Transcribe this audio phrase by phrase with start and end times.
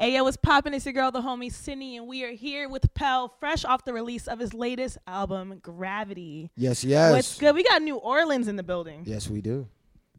[0.00, 0.72] Ayo, what's poppin'?
[0.72, 3.92] It's your girl, the homie Sydney, and we are here with Pell, fresh off the
[3.92, 6.50] release of his latest album, Gravity.
[6.56, 7.12] Yes, yes.
[7.12, 7.54] What's good?
[7.54, 9.02] We got New Orleans in the building.
[9.04, 9.68] Yes, we do.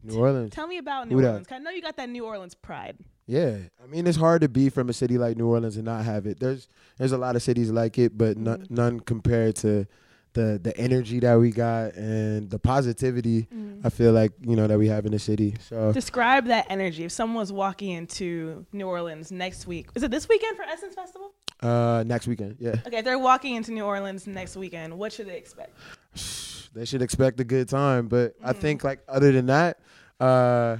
[0.03, 0.53] New Orleans.
[0.53, 1.25] Tell me about New Who?
[1.25, 1.47] Orleans.
[1.49, 2.97] I know you got that New Orleans pride.
[3.25, 6.03] Yeah, I mean it's hard to be from a city like New Orleans and not
[6.05, 6.39] have it.
[6.39, 6.67] There's
[6.97, 8.43] there's a lot of cities like it, but Mm-hmm.
[8.43, 9.87] none, none compared to
[10.33, 13.47] the the energy that we got and the positivity.
[13.83, 15.55] I feel like you know that we have in the city.
[15.67, 17.03] So Describe that energy.
[17.03, 20.93] If someone was walking into New Orleans next week, is it this weekend for Essence
[20.95, 21.33] Festival?
[21.61, 25.27] uh, next weekend, yeah, Okay, if they're walking into New Orleans next weekend, what should
[25.27, 25.71] they expect?
[26.73, 28.07] they should expect a good time.
[28.07, 28.61] But I Mm-hmm.
[28.61, 29.79] think like other than that,
[30.19, 30.77] uh,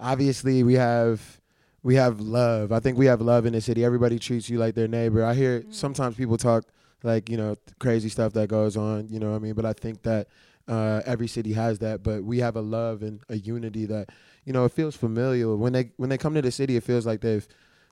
[0.00, 1.40] obviously we have.
[1.82, 2.72] We have love.
[2.72, 3.84] I think we have love in the city.
[3.84, 5.22] Everybody treats you like their neighbor.
[5.22, 5.72] I hear Mm-hmm.
[5.72, 6.64] sometimes people talk
[7.04, 9.72] like you know crazy stuff that goes on you know what i mean but i
[9.72, 10.26] think that
[10.66, 14.08] uh, every city has that but we have a love and a unity that
[14.46, 17.04] you know it feels familiar when they when they come to the city it feels
[17.04, 17.46] like they've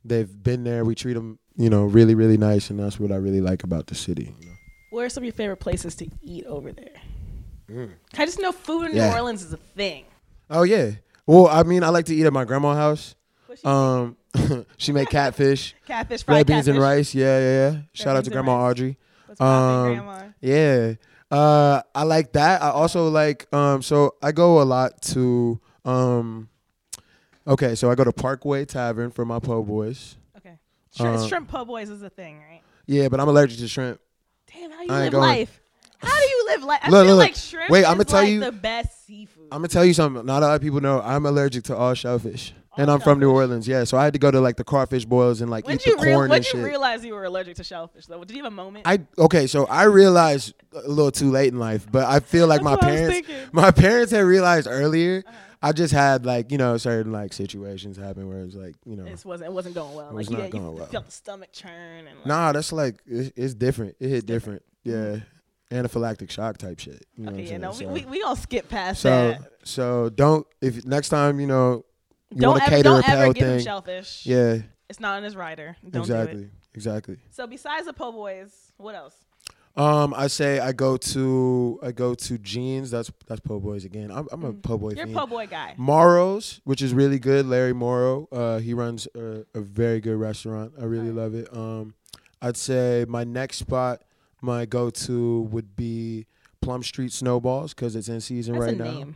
[0.07, 3.17] they've been there we treat them you know really really nice and that's what i
[3.17, 4.53] really like about the city you know?
[4.91, 7.01] What are some of your favorite places to eat over there?
[7.71, 7.93] Mm.
[8.19, 9.09] I just know food in Yeah.
[9.11, 10.05] New Orleans is a thing.
[10.51, 10.93] oh yeah
[11.27, 13.15] well i mean i like to eat at my grandma's house
[13.67, 14.17] um
[14.77, 18.31] she made catfish catfish, fried red beans and rice yeah yeah yeah shout out to
[18.31, 18.71] grandma rice.
[18.71, 20.23] audrey What's Um, grandma?
[20.41, 20.95] Yeah.
[21.31, 22.61] Uh I like that.
[22.63, 26.49] I also like um so I go a lot to um
[27.47, 30.17] Okay, so I go to Parkway Tavern for my po' boys.
[30.37, 30.59] Okay.
[30.95, 32.61] Shrimp, uh, shrimp po' boys is a thing, right?
[32.87, 34.01] Yeah, but I'm allergic to shrimp.
[34.53, 35.23] Damn, how you live going.
[35.25, 35.61] life?
[35.99, 36.81] How do you live life?
[36.83, 39.45] I Look, feel look, like shrimp Wait, is I'ma tell like you- the best seafood.
[39.51, 40.25] I'm gonna tell you something.
[40.27, 43.31] Not a lot of people know I'm allergic to all shellfish, and I'm from New?
[43.31, 43.67] Orleans.
[43.69, 45.85] Yeah, so I had to go to like the crawfish boils and like when eat
[45.85, 48.23] the real, corn when and did you realize you were allergic to shellfish though?
[48.25, 48.87] Did you have a moment?
[48.87, 52.63] I okay, so I realized a little too late in life, but I feel like
[52.63, 55.23] my what I was parents, my parents had realized earlier.
[55.27, 55.37] Uh-huh.
[55.65, 59.05] I just had like you know certain like situations happen where it's like you know
[59.05, 59.51] It wasn't.
[59.51, 60.09] It wasn't going well.
[60.09, 60.87] It like was you, not you going well.
[60.87, 63.95] felt the stomach churn and like, Nah, that's like it's, it's different.
[64.01, 64.63] It hit different.
[64.83, 65.21] Yeah,
[65.71, 67.07] anaphylactic shock type shit.
[67.17, 69.53] You know Okay, yeah, no, I'm we, we we gonna skip past so that.
[69.63, 71.85] so don't if next time you know
[72.35, 74.27] you Don't want to ever, cater don't ever give him shellfish.
[74.27, 75.77] Yeah, It's not on his rider.
[75.83, 76.51] Don't do exactly, it.
[76.75, 77.17] exactly.
[77.31, 79.15] So besides the po' boys, what else?
[79.75, 82.91] Um, I say I go to I go to jeans.
[82.91, 84.11] That's that's po' boys again.
[84.11, 84.97] I'm, I'm a po' boy Mm.
[84.97, 85.19] You're a fiend.
[85.19, 85.75] po' boy guy.
[85.79, 87.47] Morrow's, which is really good.
[87.47, 90.75] Larry Morrow, uh, he runs a, a very good restaurant.
[90.79, 91.49] I really love it.
[91.57, 91.95] Um,
[92.43, 94.03] I'd say my next spot,
[94.43, 96.27] my go-to would be
[96.61, 98.85] Plum Street Snowballs because it's in season That's right now.
[98.93, 99.15] name.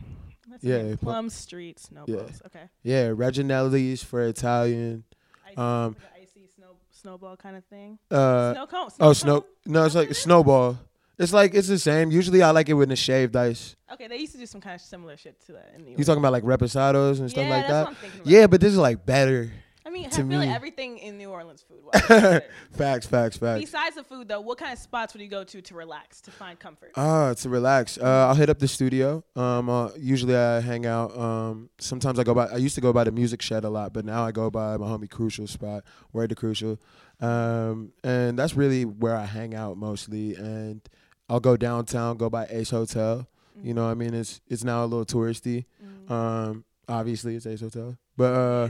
[0.61, 0.95] That's a Yeah.
[0.95, 2.41] Plum- Street Snowballs.
[2.45, 2.63] Okay.
[2.83, 5.03] Yeah, Reginelli's for Italian.
[5.45, 7.99] Icy, Um, like icy snow snowball kind of thing.
[8.11, 8.89] Uh, snow cone.
[8.99, 9.45] oh, snow.
[9.65, 10.77] No, it's like snowball.
[11.19, 12.11] It's like it's the same.
[12.11, 13.75] Usually, I like it with the shaved ice.
[13.91, 15.97] Okay, they used to do some kind of similar shit to that in York.
[15.97, 17.79] You talking about like reposados and stuff yeah, like that?
[17.81, 18.31] what I'm thinking about.
[18.31, 19.51] Yeah, but this is like better.
[19.87, 21.79] I mean, I to feel like everything in New Orleans food.
[21.81, 22.41] wise.
[22.71, 23.61] facts, facts, facts.
[23.61, 26.31] Besides the food, though, what kind of spots would you go to to relax, to
[26.31, 26.91] find comfort?
[26.97, 27.97] Ah, to relax.
[27.97, 29.23] Uh, I'll hit up the studio.
[29.37, 31.17] Um, uh, usually I hang out.
[31.17, 32.47] Um, sometimes I go by.
[32.47, 34.75] I used to go by the music shed a lot, but now I go by
[34.75, 36.79] my homie Crucial spot, where the Crucial,
[37.21, 40.35] um, and that's really where I hang out mostly.
[40.35, 40.81] And
[41.29, 43.25] I'll go downtown, go by Ace Hotel.
[43.63, 45.63] You know, what I mean, it's it's now a little touristy.
[45.81, 46.11] Mm.
[46.11, 48.69] Um, obviously it's Ace Hotel, but uh,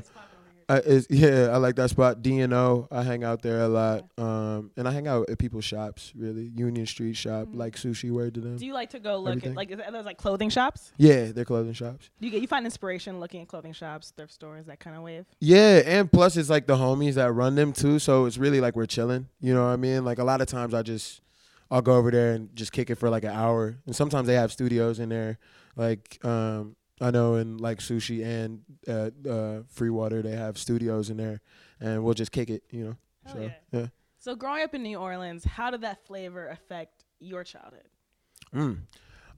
[0.69, 1.43] It's poppin' over here.
[1.43, 2.21] I, yeah, I like that spot.
[2.21, 4.05] D and O, I hang out there a lot.
[4.17, 6.51] Um, and I hang out at people's shops, really.
[6.55, 7.55] Union Street shop, Mhm.
[7.55, 8.11] like sushi.
[8.11, 8.57] Word to them.
[8.57, 9.51] Do you like to go look Everything.
[9.51, 10.91] at like is, are those like clothing shops?
[10.97, 12.09] Yeah, they're clothing shops.
[12.19, 15.25] You get you find inspiration looking at clothing shops, thrift stores, that kind of wave?
[15.39, 18.75] Yeah, and plus it's like the homies that run them too, so it's really like
[18.75, 19.27] we're chilling.
[19.39, 20.03] You know what I mean?
[20.05, 21.21] Like a lot of times I just
[21.69, 23.77] I'll go over there and just kick it for like an hour.
[23.85, 25.37] And sometimes they have studios in there.
[25.75, 31.09] Like um I know in like sushi and uh, uh free water they have studios
[31.09, 31.41] in there
[31.79, 32.95] and we'll just kick it, you know.
[33.25, 33.51] Hell so yeah.
[33.71, 33.87] yeah.
[34.19, 37.87] So growing up in New Orleans, how did that flavor affect your childhood?
[38.53, 38.79] Mm.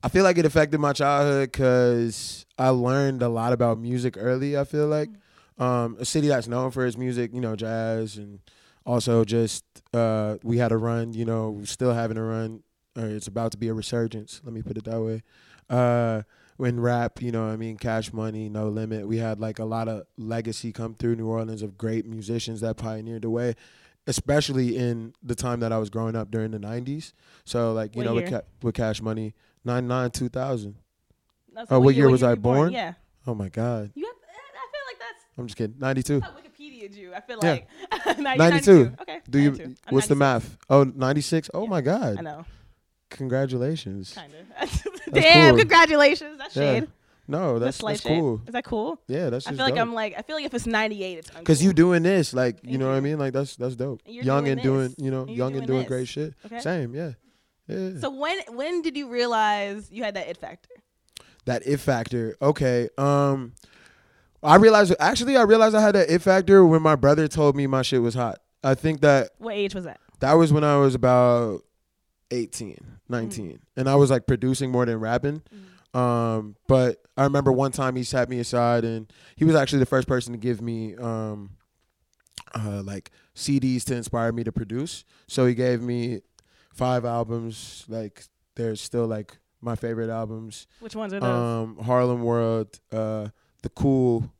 [0.02, 4.58] I feel like it affected my childhood because I learned a lot about music early.
[4.58, 5.10] I feel like
[5.58, 8.40] um, a city that's known for its music, you know, jazz, and
[8.86, 11.14] also just uh, we had a run.
[11.14, 12.64] You know, still having a run.
[12.98, 14.42] Or it's about to be a resurgence.
[14.44, 15.22] Let me put it that way.
[16.60, 19.64] When rap, you know, what I mean, Cash Money, No Limit, we had like a
[19.64, 23.56] lot of legacy come through New Orleans of great musicians that pioneered the way
[24.08, 27.14] especially in the time that I was growing up during the '90s.
[27.46, 28.42] So like you What know with, year?
[28.42, 30.76] ca- with Cash Money, 99, 2000.
[31.54, 32.58] That's Oh, what year were was I born?
[32.58, 32.74] born?
[32.74, 32.94] Yeah.
[33.28, 35.76] Oh my God, You have, eh, I feel like that's I'm just kidding.
[35.80, 36.20] 92.
[36.22, 37.14] how Wikipedia you.
[37.14, 37.52] I feel Yeah.
[37.52, 37.68] like
[38.20, 38.40] 90, 92.
[38.40, 39.02] 92.
[39.02, 39.20] Okay.
[39.30, 39.52] Do you?
[39.52, 39.64] 92.
[39.88, 40.20] I'm What's the 96.
[40.20, 40.58] math?
[40.70, 41.50] Oh, 96.
[41.54, 41.70] Oh Yeah.
[41.70, 42.18] my god.
[42.18, 42.46] I know.
[43.10, 44.14] Congratulations.
[44.14, 44.94] Kind of.
[45.14, 45.60] Damn, cool.
[45.60, 46.38] congratulations.
[46.38, 46.80] That's Yeah.
[46.80, 46.88] shade.
[47.28, 48.42] No, that's that's cool.
[48.48, 49.00] Is that cool?
[49.08, 49.82] Yeah, that's I feel like dope.
[49.82, 52.70] I'm like I feel like if it's 98, it's Cause you doing this, like you
[52.72, 54.02] Thank know what I mean, like that's that's dope.
[54.08, 56.34] And young doing and doing, you know, And young and doing doing great shit.
[56.44, 56.60] Okay.
[56.60, 57.12] Same, yeah,
[57.68, 58.00] yeah.
[58.00, 60.70] So when when did you realize you had that it factor?
[61.46, 62.36] that it factor.
[62.42, 63.54] Okay, um,
[64.42, 67.68] I realized actually I realized I had that it factor when my brother told me
[67.68, 68.40] my shit was hot.
[68.64, 70.00] I think that What age was that?
[70.20, 71.62] that was when I was about
[72.32, 75.42] 18, 19, and I was like producing more than rapping.
[75.94, 79.88] Um, but I remember one time he sat me aside and he was actually the
[79.88, 81.52] first person to give me um
[82.54, 85.04] uh like CDs to inspire me to produce.
[85.28, 86.22] So he gave me
[86.74, 88.24] five albums, like
[88.56, 90.68] they're still like my favorite albums.
[90.80, 91.28] Which ones are those?
[91.30, 93.30] Um Harlem World, uh
[93.64, 94.32] The Cool,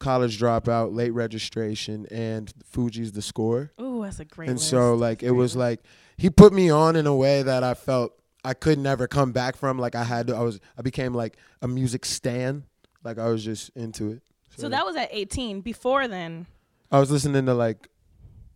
[0.00, 4.48] College Dropout, Late Registration, and Fugees' The Score Ooh, that's a great.
[4.48, 4.68] and list.
[4.70, 5.80] so like it was like
[6.16, 8.12] he put me on in a way that I felt
[8.44, 9.78] I could never come back from.
[9.78, 12.64] Like I had to, I was I became like a music stan.
[13.04, 14.22] Like I was just into it.
[14.56, 15.60] So that was at 18.
[15.60, 16.46] Before then,
[16.90, 17.88] I was listening to like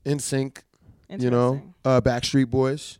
[0.05, 0.58] NSYNC,
[1.19, 2.99] you know, uh, Backstreet Boys.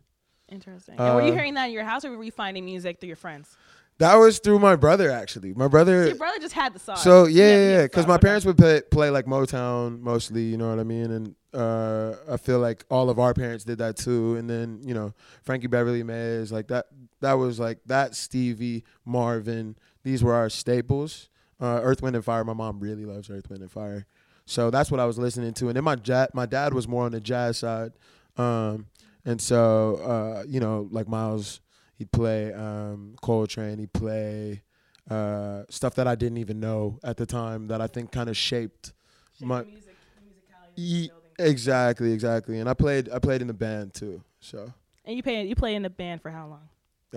[0.49, 0.95] Interesting.
[0.97, 3.07] and were you uh, hearing that in your house, or were you finding music through
[3.07, 3.55] your friends?
[3.99, 5.53] That was through my brother actually.
[5.53, 6.07] My brother.
[6.07, 6.97] Your brother just had the song.
[6.97, 7.81] So yeah, He had- he yeah, yeah.
[7.83, 8.21] Because song, my okay.
[8.27, 10.43] parents would play, play like Motown mostly.
[10.43, 11.11] You know what I mean?
[11.11, 14.35] And uh, I feel like all of our parents did that too.
[14.35, 15.13] And then you know
[15.43, 16.87] Frankie Beverly Maze, like that.
[17.21, 18.15] That was like that.
[18.15, 19.77] Stevie Marvin.
[20.03, 21.29] These were our staples.
[21.59, 22.43] Uh, Earth, Wind, and Fire.
[22.43, 24.05] My mom really loves Earth, Wind, and Fire.
[24.45, 25.67] So that's what I was listening to.
[25.69, 27.93] And then my ja- my dad was more on the jazz side.
[28.37, 28.87] Um,
[29.23, 31.61] and so uh, you know, like Miles,
[31.97, 33.79] he'd play um, Coltrane.
[33.79, 34.61] He'd play
[35.09, 38.35] uh, stuff that I didn't even know at the time that I think kind of
[38.37, 38.93] shaped
[39.37, 42.59] Shape my music, the musicality Ye- exactly, exactly.
[42.59, 44.23] And I played I played in the band too.
[44.39, 44.71] So
[45.05, 46.69] And you play you play in the band for how long?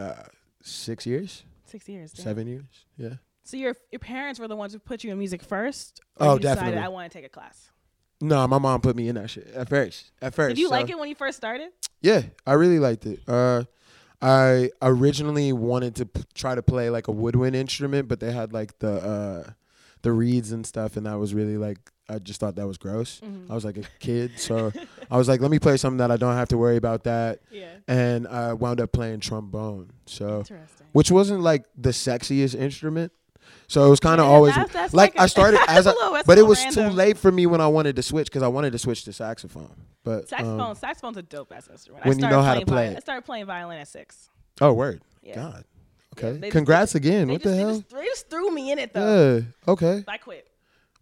[0.04, 0.24] uh,
[0.62, 2.12] six years, Six years.
[2.12, 2.24] damn.
[2.24, 2.64] seven years,
[2.96, 3.14] yeah.
[3.44, 6.00] So your your parents were the ones who put you in music first.
[6.18, 6.82] Oh, you decided definitely.
[6.84, 7.70] I want to take a class.
[8.20, 10.10] No, my mom put me in that shit at first.
[10.20, 11.70] At first, Did you so- like it when you first started?
[12.02, 13.20] Yeah, I really liked it.
[13.28, 13.62] Uh,
[14.20, 18.52] I originally wanted to p- try to play like a woodwind instrument, but they had
[18.52, 19.50] like the uh,
[20.02, 21.78] the reeds and stuff, and that was really like
[22.08, 23.20] I just thought that was gross.
[23.20, 23.50] Mhm.
[23.50, 24.72] I was like a kid, so
[25.10, 27.40] I was like, let me play something that I don't have to worry about that.
[27.50, 27.68] Yeah.
[27.86, 30.86] And I wound up playing trombone, so Interesting.
[30.92, 33.12] which wasn't like the sexiest instrument.
[33.66, 35.86] So it was kind of Yeah, always that's- that's like, like a- I started as
[35.86, 38.42] a little- but it was too late for me when I wanted to switch because
[38.42, 39.70] I wanted to switch to saxophone.
[40.04, 40.60] But Saxophone.
[40.60, 42.04] um, saxophone's a dope ass instrument.
[42.04, 42.96] when I you started know how to playing play violin-.
[42.96, 44.30] I started playing violin at six.
[44.60, 45.34] oh word, Yeah.
[45.34, 45.64] God,
[46.16, 47.28] okay, they just- congrats they again.
[47.28, 47.68] What just, the they hell?
[47.74, 49.34] Just, they just threw me in it though.
[49.66, 50.04] Yeah, okay.
[50.08, 50.46] I quit.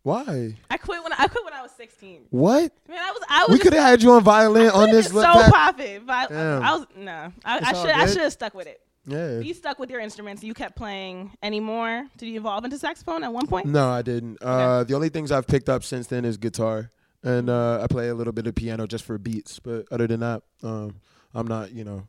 [0.02, 0.56] Why?
[0.70, 2.26] I quit when I, I quit when I was 16.
[2.30, 2.72] What?
[2.88, 5.08] Man, I was I was We could have had you on violin on this.
[5.08, 7.32] so pack- Vi- I was no.
[7.44, 8.80] I, I should I should have stuck with it.
[9.06, 9.38] Yeah.
[9.38, 10.42] You stuck with your instruments.
[10.42, 12.06] You kept playing anymore.
[12.18, 13.66] Did you evolve into saxophone at one point?
[13.66, 14.38] No, I didn't.
[14.42, 16.90] Uh, the only things I've picked up since then is guitar,
[17.22, 19.60] and uh, I play a little bit of piano just for beats.
[19.60, 20.96] But other than that, um,
[21.34, 22.08] I'm not, you know,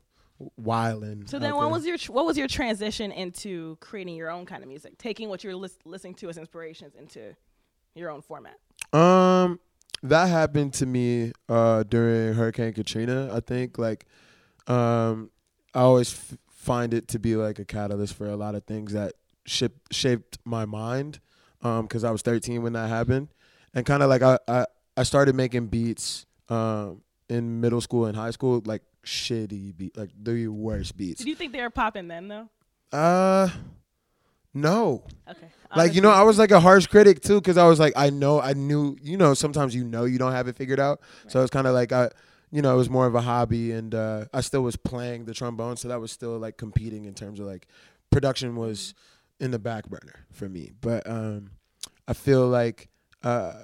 [0.58, 1.28] wilding.
[1.28, 4.64] So then, what was your tr- what was your transition into creating your own kind
[4.64, 7.36] of music, taking what you're lis- listening to as inspirations into
[7.94, 8.58] your own format?
[8.94, 9.60] Um,
[10.04, 13.30] that happened to me uh during Hurricane Katrina.
[13.36, 14.06] I think like,
[14.68, 15.30] um,
[15.74, 18.94] I always f- find it to be like a catalyst for a lot of things
[18.94, 19.14] that
[19.46, 21.20] ship- shaped my mind.
[21.64, 23.30] Um, because I was 13 when that happened,
[23.74, 24.66] and kind of like I, I
[24.96, 30.12] I started making beats um in middle school and high school like shitty beat like
[30.22, 31.18] the worst beats.
[31.20, 32.48] Did you think they were popping then though?
[32.92, 33.50] Uh,
[34.54, 35.48] no Okay.
[35.76, 38.10] like you know i was like a harsh critic too because i was like i
[38.10, 41.42] know i knew you know sometimes you know you don't have it figured out so
[41.42, 42.10] it's kind of like i
[42.52, 45.34] you know it was more of a hobby and uh i still was playing the
[45.34, 47.68] trombone so that was still like competing in terms of like
[48.10, 48.94] production was
[49.40, 50.72] in the back burner for me.
[50.82, 51.52] But um
[52.08, 52.90] i feel like
[53.24, 53.64] uh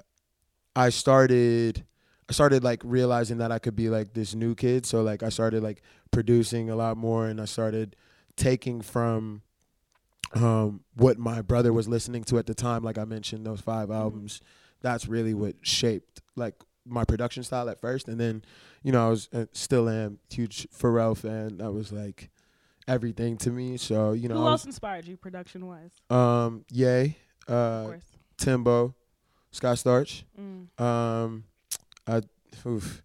[0.76, 1.84] i started
[2.28, 4.86] i started like realizing that i could be like this new kid.
[4.86, 7.96] So like i started like producing a lot more and i started
[8.36, 9.42] taking from
[10.34, 13.88] um, what my brother was listening to at the time, like I mentioned, those 5
[13.92, 14.40] albums,
[14.80, 18.08] that's really what shaped like my production style at first.
[18.08, 18.42] And then,
[18.84, 21.56] you know, I was uh, still am huge Pharrell fan.
[21.58, 22.30] That was like
[22.86, 23.76] everything to me.
[23.78, 25.90] So, you know, Who else was, inspired you production wise?
[26.10, 27.16] um, Yay,
[27.48, 28.04] Of uh, course.
[28.36, 28.94] Timbo,
[29.50, 30.24] Scott Storch.
[30.40, 30.80] Mm.
[30.80, 31.44] Um,
[32.06, 32.20] I,
[32.66, 33.02] oof,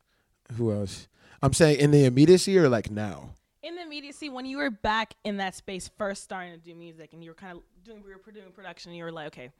[0.58, 1.08] who else?
[1.42, 3.30] I'm saying in the immediacy or like now?
[3.64, 7.14] In the immediacy, when you were back in that space, first starting to do music,
[7.14, 9.52] and you were kind of doing, we were doing production, and you were like, okay,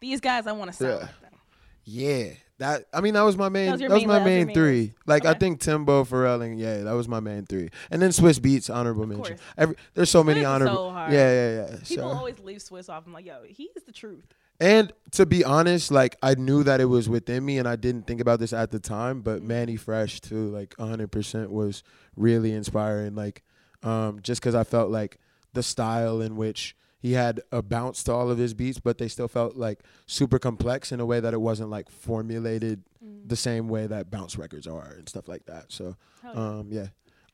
[0.00, 0.98] these guys, I want to sound Yeah.
[1.00, 1.38] like them.
[1.84, 3.70] Yeah, that I mean that was my main.
[3.72, 4.92] That That was was, main- my was main, main three.
[5.06, 7.68] Like I think Timbo, Pharrell, and yeah, that was my main three.
[7.90, 9.38] And then Swizz Beatz, honorable mention.
[9.58, 10.90] Every there's so many Swizz is honorable.
[10.90, 10.96] so.
[10.96, 11.76] Yeah, yeah, yeah.
[11.86, 13.04] People So- always leave Swiss off.
[13.06, 14.24] I'm like, yo, he's the truth.
[14.60, 18.06] and to be honest, like I knew that it was within me, and I didn't
[18.06, 19.20] think about this at the time.
[19.20, 19.46] But Mhm.
[19.46, 21.82] Mannie Fresh too, like 100 percent was
[22.16, 23.14] really inspiring.
[23.14, 23.42] Like,
[23.82, 25.18] um, just because I felt like
[25.52, 26.74] the style in which
[27.04, 30.38] he had a bounce to all of his beats, but they still felt like super
[30.38, 33.28] complex in a way that it wasn't like formulated Mm.
[33.28, 35.66] the same way that bounce records are and stuff like that.
[35.68, 35.94] So,
[36.24, 36.30] yeah.
[36.30, 36.86] um, yeah,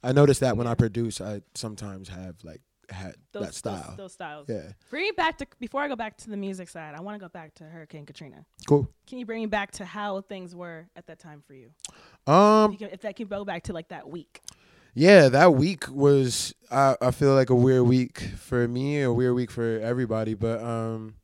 [0.03, 3.85] I noticed that when I produce, I sometimes have like had those, that style.
[3.91, 4.47] Those, those styles.
[4.49, 6.97] yeah, Bring me back to before I go back to the music side.
[6.97, 8.45] I want to go back to Hurricane Katrina.
[8.67, 8.89] cool.
[9.07, 11.71] Can you bring me back to how things were at that time for you?
[12.27, 14.41] Um, If, you can, if that can go back to like that week.
[14.95, 19.35] Yeah, that week was I, I feel like a weird week for me, a weird
[19.35, 20.35] week for everybody.
[20.35, 21.15] But um,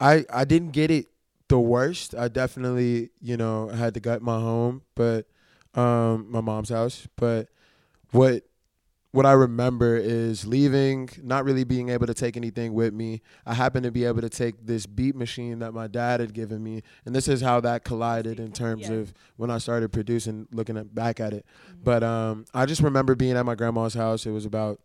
[0.00, 1.06] I I didn't get it
[1.48, 2.14] the worst.
[2.14, 5.26] I definitely you know had to gut my home, but
[5.74, 7.08] um, my mom's house.
[7.16, 7.48] But
[8.12, 8.44] what
[9.16, 13.22] what I remember is leaving, not really being able to take anything with me.
[13.46, 16.62] I happened to be able to take this beat machine that my dad had given
[16.62, 18.96] me, and this is how that collided in terms Yeah.
[18.96, 21.46] of when I started producing, looking at, back at it.
[21.72, 21.84] Mhm.
[21.84, 24.26] But um, I just remember being at my grandma's house.
[24.26, 24.80] It was about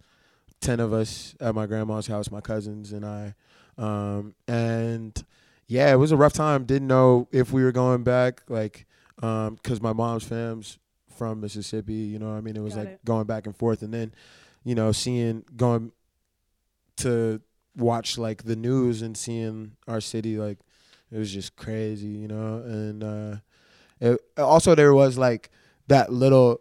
[0.61, 3.35] ten of us at my grandma's house, my cousins and I.
[3.77, 5.21] Um, and
[5.67, 6.63] yeah, it was a rough time.
[6.65, 8.85] Didn't know if we were going back, like,
[9.21, 10.77] um, cause my mom's fam's
[11.21, 11.93] from Mississippi.
[11.93, 13.05] You know, I mean, it was Got like it.
[13.05, 14.11] going back and forth, and then,
[14.63, 15.91] you know, seeing going
[16.97, 17.41] to
[17.77, 20.57] watch like the news and seeing our city like
[21.11, 22.63] it was just crazy, you know.
[22.65, 23.35] And uh,
[23.99, 25.51] it, also there was like
[25.89, 26.59] that little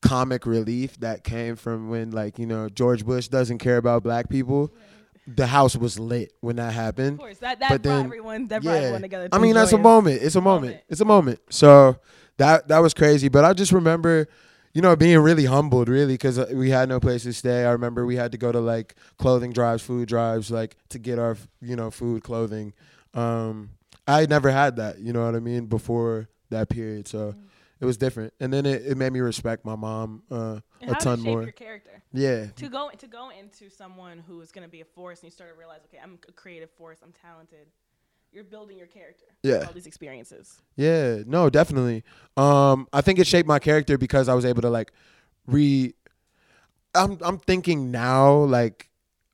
[0.00, 4.28] comic relief that came from when like you know George Bush doesn't care about black
[4.28, 4.72] people.
[5.26, 7.18] The house was lit when that Of happened.
[7.18, 9.28] course, that that But brought then- everyone that brought everyone together.
[9.32, 10.22] I mean, that's a moment.
[10.22, 10.64] It's a moment.
[10.66, 10.84] Moment.
[10.88, 11.40] It's a moment.
[11.50, 11.96] So
[12.38, 13.28] that that was crazy.
[13.28, 14.28] But I just remember,
[14.72, 17.64] you know, being really humbled, really, because we had no place to stay.
[17.64, 21.18] I remember we had to go to like clothing drives, food drives, like to get
[21.18, 22.72] our, you know, food, clothing.
[23.14, 23.70] Um,
[24.06, 24.98] I never had that.
[24.98, 25.66] You know what I mean?
[25.66, 27.46] Before that period, so Mm.
[27.80, 28.32] it was different.
[28.40, 31.24] And then it, it made me respect my mom uh, a how ton did it
[31.24, 31.42] shape more.
[31.42, 32.02] your character?
[32.12, 32.46] Yeah.
[32.56, 35.30] To go to go into someone who is going to be a force, and you
[35.30, 36.98] start to realize, okay, I'm a creative force.
[37.02, 37.66] I'm talented.
[38.34, 39.26] You're building your character.
[39.44, 39.64] Yeah.
[39.66, 40.60] All these experiences.
[40.76, 42.02] Yeah, no, definitely.
[42.36, 44.90] Um, I think it shaped my character because I was able to like
[45.46, 45.94] re.
[46.94, 48.90] I'm I'm thinking now like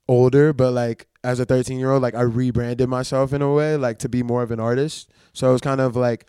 [0.09, 3.76] older, but like as a 13 year old, like I rebranded myself in a way,
[3.76, 5.11] like to be more of an artist.
[5.33, 6.26] So it was kind of like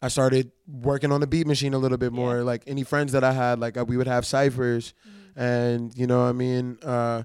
[0.00, 2.16] I started working on the beat machine a little bit Yeah.
[2.18, 2.42] more.
[2.44, 4.94] Like any friends that I had, like uh, we would have ciphers,
[5.36, 7.22] and you know, what I mean, uh,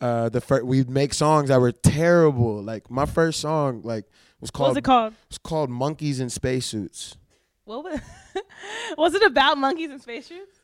[0.00, 2.62] uh, the first we'd make songs that were terrible.
[2.62, 4.04] Like my first song, like
[4.40, 5.14] was What called was it called?
[5.28, 7.16] was called Monkeys in Spacesuits.
[7.64, 8.00] What was,
[8.96, 10.58] was it about monkeys in spacesuits?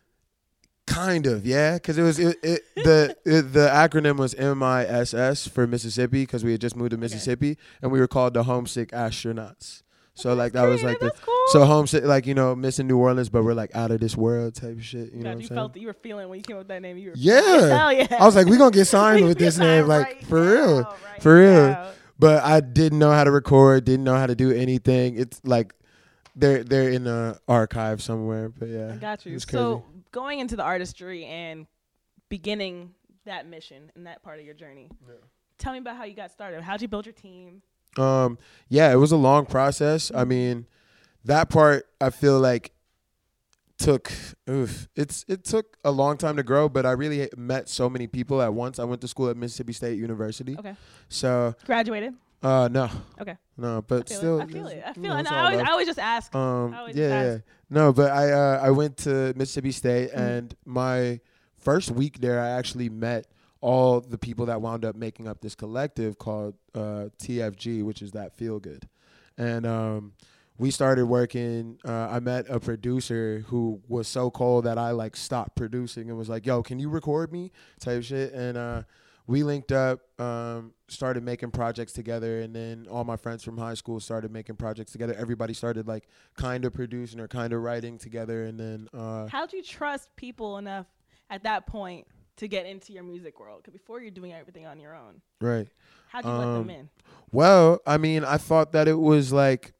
[0.86, 5.66] Kind of, yeah, because it was it, it the it, the acronym was MISS for
[5.66, 9.82] Mississippi because we had just moved to Mississippi and we were called the Homesick Astronauts.
[10.14, 11.34] So like that was like the that's cool.
[11.48, 14.54] so homesick like you know missing New Orleans but we're like out of this world
[14.54, 15.12] type of shit.
[15.12, 15.72] You know what you I'm felt saying?
[15.72, 16.98] that you were feeling when you came up with that name.
[16.98, 17.42] You were Yeah.
[17.78, 18.06] hell yeah.
[18.20, 20.82] I was like, we gonna get signed with this name, signed like right for real,
[20.82, 21.66] right for real.
[21.70, 21.90] now.
[22.18, 25.18] But I didn't know how to record, didn't know how to do anything.
[25.18, 25.74] It's like
[26.36, 28.48] they're they're in a archive somewhere.
[28.48, 29.38] But yeah, I got you.
[29.38, 31.66] So going into the artistry and
[32.28, 32.94] beginning
[33.24, 34.88] that mission and that part of your journey.
[35.06, 35.14] Yeah.
[35.58, 36.62] Tell me about how you got started.
[36.62, 37.62] How'd you build your team?
[37.96, 40.10] Um, yeah, it was a long process.
[40.14, 40.66] I mean,
[41.24, 42.72] that part I feel like
[43.78, 44.12] took
[44.48, 48.06] oof, it's it took a long time to grow, but I really met so many
[48.06, 48.78] people at once.
[48.78, 50.56] I went to school at Mississippi State University.
[50.58, 50.76] Okay.
[51.08, 52.14] So, Graduated.
[52.42, 52.88] uh no.
[53.20, 53.36] Okay.
[53.56, 54.44] No, but I still it.
[54.44, 54.82] I feel it.
[54.86, 55.26] I feel it.
[55.30, 55.60] I always.
[55.60, 56.34] I always just ask.
[56.34, 57.52] Um, I always yeah, just yeah.
[57.70, 60.18] No, but I uh, I went to Mississippi State, Mhm.
[60.18, 61.20] and my
[61.56, 63.26] first week there, I actually met
[63.60, 68.12] all the people that wound up making up this collective called uh, TFG, which is
[68.12, 68.86] that feel good,
[69.38, 70.12] and um,
[70.58, 71.78] we started working.
[71.84, 76.18] Uh, I met a producer who was so cold that I like stopped producing and
[76.18, 78.82] was like, "Yo, can you record me?" type shit, and uh,
[79.26, 83.74] we linked up, um, started making projects together, and then all my friends from high
[83.74, 85.14] school started making projects together.
[85.14, 86.06] Everybody started like
[86.36, 90.58] kind of producing or kind of writing together, and then uh, How'd you trust people
[90.58, 90.86] enough
[91.30, 92.06] at that point
[92.36, 93.60] to get into your music world?
[93.62, 95.66] Because before you're doing everything on your own, right.
[96.08, 96.88] how'd you let them Um, in?
[97.32, 99.72] Well, I mean, I thought that it was like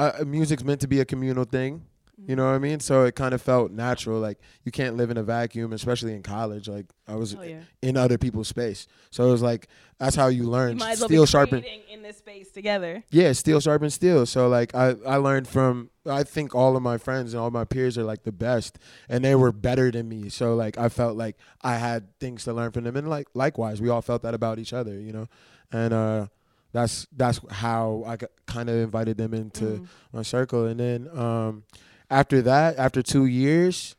[0.00, 1.84] uh, music's meant to be a communal thing,
[2.26, 2.80] You know what I mean?
[2.80, 4.20] So it kind of felt natural.
[4.20, 6.68] Like you can't live in a vacuum, especially in college.
[6.68, 7.62] Like I was Oh yeah.
[7.80, 8.86] in other people's space.
[9.10, 10.78] So it was like that's how you learn.
[10.78, 11.64] You well steel be sharpen.
[11.94, 13.04] in this space together.
[13.10, 14.26] Yeah, steel sharpen steel.
[14.26, 17.64] So like I I learned from I think all of my friends and all my
[17.64, 18.78] peers are like the best
[19.08, 20.28] and they were better than me.
[20.28, 23.80] So like I felt like I had things to learn from them and like likewise
[23.80, 25.26] we all felt that about each other, you know.
[25.72, 26.26] And uh
[26.72, 29.86] that's that's how I kind of invited them into Mhm.
[30.12, 31.64] my circle and then um
[32.10, 33.94] after that, after 2 years,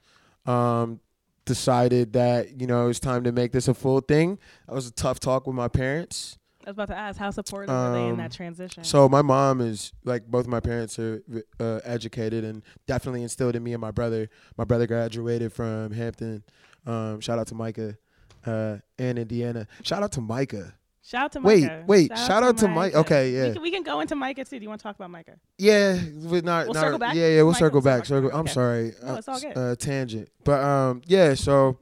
[0.45, 0.99] um
[1.45, 4.37] decided that, you know, it was time to make this a full thing.
[4.67, 6.37] That was a tough talk with my parents.
[6.65, 8.83] I was about to ask, how supportive are they in Um, that transition?
[8.83, 11.23] So my mom is like both my parents are
[11.59, 14.29] uh, educated and definitely instilled in me and my brother.
[14.57, 16.43] My brother graduated from Hampton.
[16.85, 17.97] Um, shout out to Micah
[18.45, 19.67] uh, and Indiana.
[19.81, 20.75] Shout out to Micah.
[21.03, 21.83] Shout out to Wait, Micah.
[21.87, 22.17] wait.
[22.17, 22.93] Shout out to Mike.
[22.95, 24.57] Okay, We yeah, can, we can go into Micah too.
[24.59, 25.37] Do you want to talk about Micah?
[25.57, 25.97] yeah.
[26.15, 26.65] We're not.
[26.65, 27.15] We'll not- circle back?
[27.15, 27.41] Yeah, yeah.
[27.43, 28.05] We'll Micah, circle back.
[28.05, 28.29] circle.
[28.31, 28.51] I'm Okay.
[28.53, 28.93] sorry.
[29.03, 29.57] No, it's all good.
[29.57, 30.29] Uh, tangent.
[30.43, 31.33] But um, yeah.
[31.33, 31.77] So,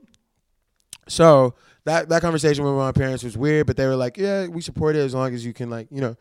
[1.08, 4.62] so that that conversation with my parents was weird, but they were like, yeah, we
[4.62, 6.16] support it as long as you can like you know,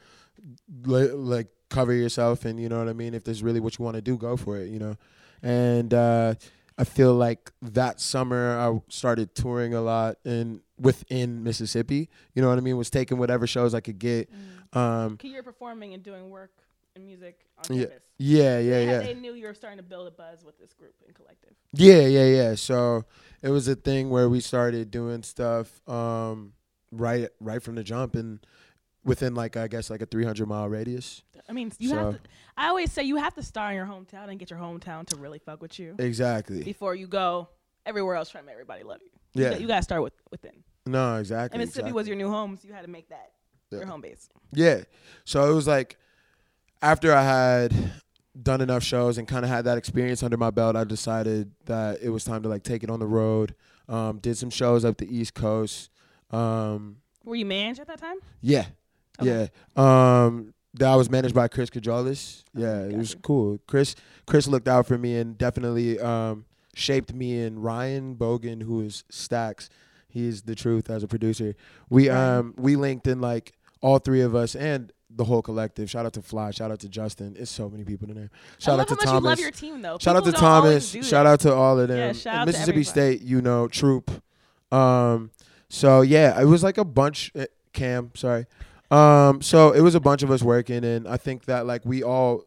[0.85, 3.14] li- like cover yourself and you know what I mean.
[3.14, 4.69] If there's really what you want to do, go for it.
[4.71, 4.97] You know,
[5.43, 6.35] and uh,
[6.78, 12.08] I feel like that summer I started touring a lot in within Mississippi.
[12.35, 12.76] You know what I mean?
[12.76, 14.30] Was taking whatever shows I could get.
[14.73, 16.52] Um, you're performing and doing work
[16.94, 18.02] and music on Yeah, campus.
[18.18, 18.99] yeah, yeah, They yeah.
[19.00, 21.54] They knew you were starting to build a buzz with this group and collective.
[21.73, 22.54] Yeah, yeah, yeah.
[22.54, 23.04] So
[23.42, 26.52] it was a thing where we started doing stuff um,
[26.92, 28.40] right right from the jump and
[29.08, 31.22] within like I guess like a 300 mile radius.
[31.48, 32.20] I mean, you So- have to.
[32.56, 35.16] I always say you have to start in your hometown and get your hometown to
[35.16, 36.62] really fuck with you Exactly.
[36.62, 37.48] before you go
[37.86, 39.10] everywhere else trying to make everybody love you.
[39.34, 39.50] You Yeah.
[39.50, 40.62] got- you got to start with within.
[40.86, 41.54] No, exactly.
[41.56, 41.92] And Mississippi exactly.
[41.92, 43.32] was your new home, so you had to make that
[43.70, 43.78] Yeah.
[43.78, 44.28] your home base.
[44.52, 44.84] Yeah.
[45.24, 45.96] So it was like
[46.82, 47.92] after I had
[48.40, 52.00] done enough shows and kind of had that experience under my belt, I decided that
[52.02, 53.54] it was time to like take it on the road.
[53.88, 55.90] Um, did some shows up the East Coast.
[56.30, 58.16] Um, Were you managed at that time?
[58.40, 58.66] yeah.
[59.20, 59.50] Okay.
[59.76, 60.25] Yeah.
[60.25, 62.44] Um, that was managed by Chris Cajolis.
[62.54, 63.22] Yeah, it was gotcha.
[63.22, 63.58] cool.
[63.66, 63.94] Chris
[64.26, 66.44] Chris looked out for me and definitely um,
[66.75, 69.68] shaped me and Ryan Bogan, who is Stacks.
[70.08, 71.54] He's the truth as a producer.
[71.90, 75.88] We um we linked in like all three of us and the whole collective.
[75.90, 76.50] Shout out to Fly.
[76.50, 77.34] Shout out to Justin.
[77.38, 78.30] It's so many people in there.
[78.58, 79.40] Shout out to you love Thomas.
[79.40, 79.98] your team though.
[79.98, 81.08] Shout out to People don't always Thomas.
[81.08, 81.98] Shout out to all of them.
[81.98, 82.84] Yeah, shout out Mississippi.
[82.84, 84.10] State, you know, troop.
[84.71, 85.30] Um,
[85.69, 87.32] so yeah, it was like a bunch.
[87.34, 88.47] eh, Cam, sorry.
[88.90, 92.02] Um, so it was a bunch of us working, and I think that like we
[92.02, 92.44] all,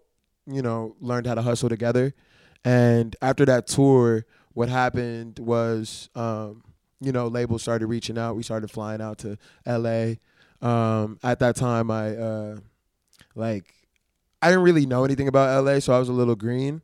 [0.48, 2.14] you know, learned how to hustle together.
[2.64, 6.64] And after that tour, what happened was, um,
[7.00, 8.36] you know, labels started reaching out.
[8.36, 10.20] We started flying out to L.A.
[10.62, 12.56] Um, at that time, I uh,
[13.36, 13.74] like
[14.42, 16.82] I didn't really know anything about LA, so I was a little green.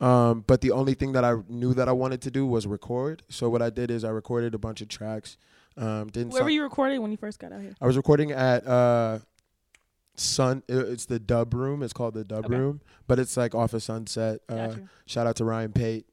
[0.00, 3.22] Um, but the only thing that I knew that I wanted to do was record.
[3.28, 5.36] So what I did is I recorded a bunch of tracks.
[5.80, 7.74] Um, didn't Where were you recording when you first got out here?
[7.80, 9.20] I was recording at uh,
[10.14, 10.62] Sun.
[10.68, 11.82] It's the Dub Room.
[11.82, 12.54] It's called the Dub Okay.
[12.54, 14.40] Room, but it's like off of Sunset.
[14.48, 14.74] Uh.
[15.06, 16.06] Shout out to Ryan Pate.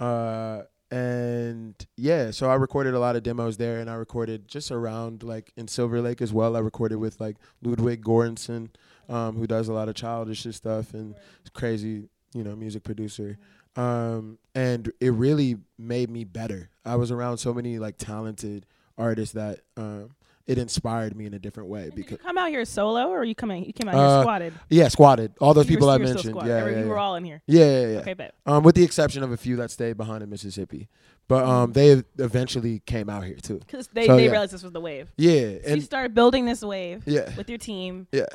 [0.00, 4.70] Uh, and yeah, so I recorded a lot of demos there, and I recorded just
[4.72, 6.56] around like in Silver Lake as well.
[6.56, 8.70] I recorded with like Ludwig Göransson,
[9.08, 11.14] um, who does a lot of childish stuff and
[11.54, 13.38] crazy, you know, music producer.
[13.76, 16.68] Um, and it really made me better.
[16.84, 18.66] I was around so many like talented
[18.98, 20.10] artists that um,
[20.46, 21.82] it inspired me in a different way.
[21.84, 23.64] And you Because come out here solo, or you coming?
[23.64, 24.52] You came out Uh, here squatted.
[24.70, 25.32] yeah, squatted.
[25.40, 26.34] All those You people I you were mentioned.
[26.36, 26.84] Yeah, yeah, yeah.
[26.86, 27.42] were all in here.
[27.46, 27.98] yeah, yeah, yeah.
[28.00, 28.34] Okay, bet.
[28.46, 30.88] Um, with the exception of a few that stayed behind in Mississippi,
[31.28, 33.58] but um, they eventually came out here too.
[33.60, 34.30] Because they, So, they yeah.
[34.32, 35.12] realized this was the wave.
[35.16, 38.08] Yeah, So you started building this wave yeah, with your team.
[38.12, 38.26] yeah,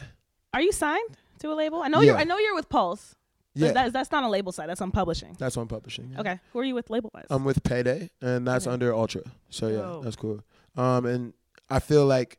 [0.54, 1.82] Are you signed to a label?
[1.82, 2.16] I know you're.
[2.18, 3.16] I know you're with Pulse.
[3.60, 3.72] But yeah.
[3.74, 4.70] That's that's not a label side.
[4.70, 5.36] That's on publishing.
[5.40, 6.12] That's on publishing.
[6.14, 6.20] yeah.
[6.22, 6.40] Okay.
[6.54, 7.26] Who are you with label wise?
[7.30, 8.74] I'm with Payday, and that's Okay.
[8.74, 9.22] under Ultra.
[9.50, 10.04] So yeah, Dope.
[10.04, 10.42] that's cool.
[10.76, 11.34] Um, and
[11.70, 12.38] I feel like,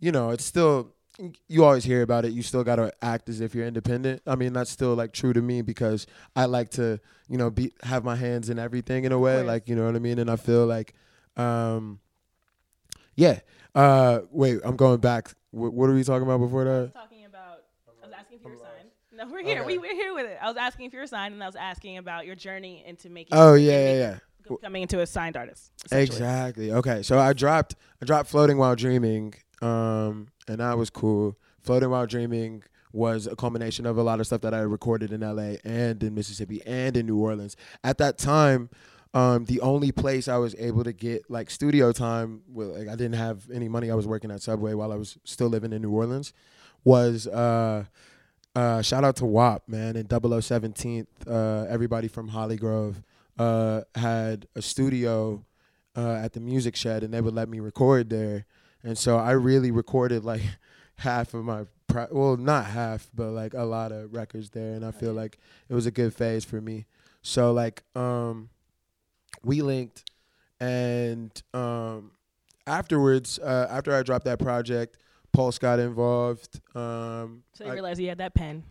[0.00, 0.94] you know, it's still
[1.48, 2.32] you always hear about it.
[2.32, 4.22] You still gotta act as if you're independent.
[4.26, 7.72] I mean, that's still like true to me because I like to, you know, be
[7.82, 9.36] have my hands in everything in a way.
[9.38, 9.46] course.
[9.46, 10.18] Like you know what I mean.
[10.20, 10.94] And I feel like,
[11.36, 11.98] um,
[13.16, 13.40] yeah.
[13.74, 15.30] Uh, wait, I'm going back.
[15.50, 16.92] Wh- what are we talking about before that?
[16.94, 17.60] talking about.
[18.02, 18.88] I was asking if you were signed.
[19.18, 19.62] No, we're here.
[19.62, 19.66] Okay.
[19.66, 20.38] We we're here with it.
[20.40, 23.10] I was asking if you were signed, and I was asking about your journey into
[23.10, 23.36] making.
[23.36, 23.98] Oh yeah, yeah,
[24.46, 24.56] yeah.
[24.62, 25.72] Coming into a signed artist.
[25.90, 26.70] Exactly.
[26.70, 27.02] Okay.
[27.02, 31.36] So I dropped I dropped Floating While Dreaming, um, and that was cool.
[31.62, 35.20] Floating While Dreaming was a combination of a lot of stuff that I recorded in
[35.22, 37.56] LA and in Mississippi and in New Orleans.
[37.82, 38.70] At that time,
[39.14, 42.94] um, the only place I was able to get like studio time, well, like I
[42.94, 43.90] didn't have any money.
[43.90, 46.32] I was working at Subway while I was still living in New Orleans.
[46.84, 47.84] Was uh,
[48.54, 51.06] uh, shout out to WAP, man, and 0017th.
[51.26, 53.02] Uh, everybody from Hollygrove
[53.38, 55.44] uh, had a studio
[55.96, 58.46] uh, at the Music Shed, and they would let me record there.
[58.82, 60.42] And so I really recorded like
[60.96, 64.74] half of my, pro- well, not half, but like a lot of records there.
[64.74, 66.86] And I feel like it was a good phase for me.
[67.22, 68.48] So like, um,
[69.44, 70.04] we linked,
[70.60, 72.12] and um,
[72.66, 74.98] afterwards, uh, after I dropped that project,
[75.38, 76.60] Pulse got involved.
[76.74, 78.64] Um, So they I- realized you had that pen.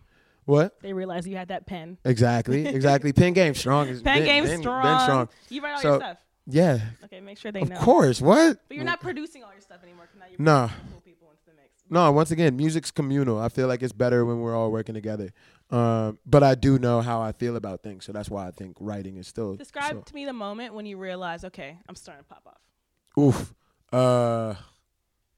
[0.44, 0.78] what?
[0.82, 1.96] They realized you had that pen.
[2.04, 3.12] Exactly, exactly.
[3.14, 3.86] Pen game strong.
[4.02, 4.82] Pen been- game been- strong.
[4.82, 5.28] Been strong.
[5.48, 6.18] You write all So- your stuff.
[6.50, 7.76] Yeah, Okay, make sure they of know.
[7.76, 8.20] Of course.
[8.22, 8.60] What?
[8.68, 10.08] But you're not producing all your stuff anymore.
[10.18, 11.68] now you're bringing cool people into the mix.
[11.90, 13.38] No, once again, music's communal.
[13.38, 15.30] I feel like it's better when we're all working together.
[15.70, 18.76] Um, but I do know how I feel about things, so that's why I think
[18.80, 19.56] writing is still.
[19.56, 23.22] Describe so- to me the moment when you realize, okay, I'm starting to pop off.
[23.22, 23.54] Oof.
[23.92, 24.54] Uh,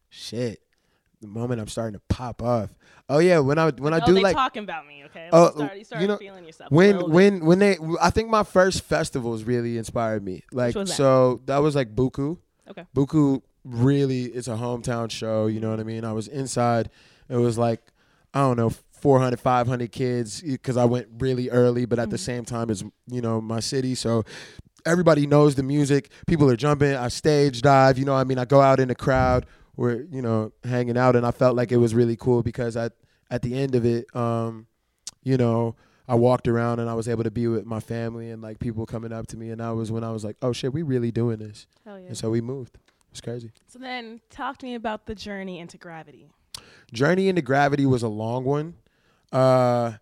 [0.08, 0.60] shit.
[1.20, 2.70] The moment I'm starting to pop off.
[3.08, 5.28] Oh yeah, when I when I oh, do they like talking about me, okay?
[5.32, 6.70] Oh, you start, you start you know, feeling yourself.
[6.72, 10.44] when when when they I think my first festivals really inspired me.
[10.50, 10.88] Like that?
[10.88, 12.38] so that was like Buku.
[12.70, 12.86] Okay.
[12.96, 16.06] Buku really it's a hometown show, you know what I mean?
[16.06, 16.88] I was inside.
[17.28, 17.80] It was like
[18.32, 22.20] I don't know 400 500 kids cuz I went really early but at the Mhm.
[22.20, 24.24] same time as you know my city so
[24.86, 26.10] everybody knows the music.
[26.26, 26.94] People are jumping.
[26.94, 28.38] I stage dive, you know I mean?
[28.38, 29.44] I go out in the crowd.
[29.80, 32.92] We're, you know, hanging out and I felt like it was really cool because at
[33.30, 34.66] at the end of it um
[35.22, 35.74] you know,
[36.06, 38.84] I walked around and I was able to be with my family and like people
[38.84, 41.10] coming up to me, and that was when I was like, "Oh shit, we really
[41.10, 42.08] doing this." Hell yeah.
[42.08, 42.78] And so we moved.
[43.10, 43.52] It's crazy.
[43.68, 46.30] So then, talk to me about the journey into gravity.
[46.92, 48.74] Journey into gravity was a long one.
[49.32, 49.94] Uh,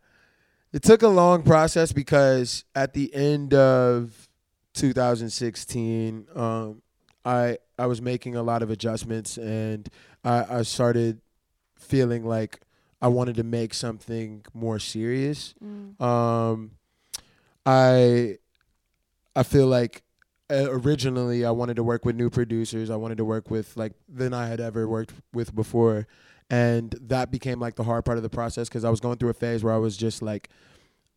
[0.73, 4.29] it took a long process because at the end of
[4.75, 6.83] 2016, um,
[7.29, 9.89] I I was making a lot of adjustments and
[10.25, 11.21] I, I started
[11.77, 12.61] feeling like
[13.01, 15.55] I wanted to make something more serious.
[16.03, 16.73] Um,
[17.67, 18.39] I
[19.37, 20.03] I feel like
[20.51, 22.89] uh, originally I wanted to work with new producers.
[22.91, 26.07] I wanted to work with like than I had ever worked with before,
[26.49, 29.31] and that became like the hard part of the process because I was going through
[29.31, 30.49] a phase where I was just like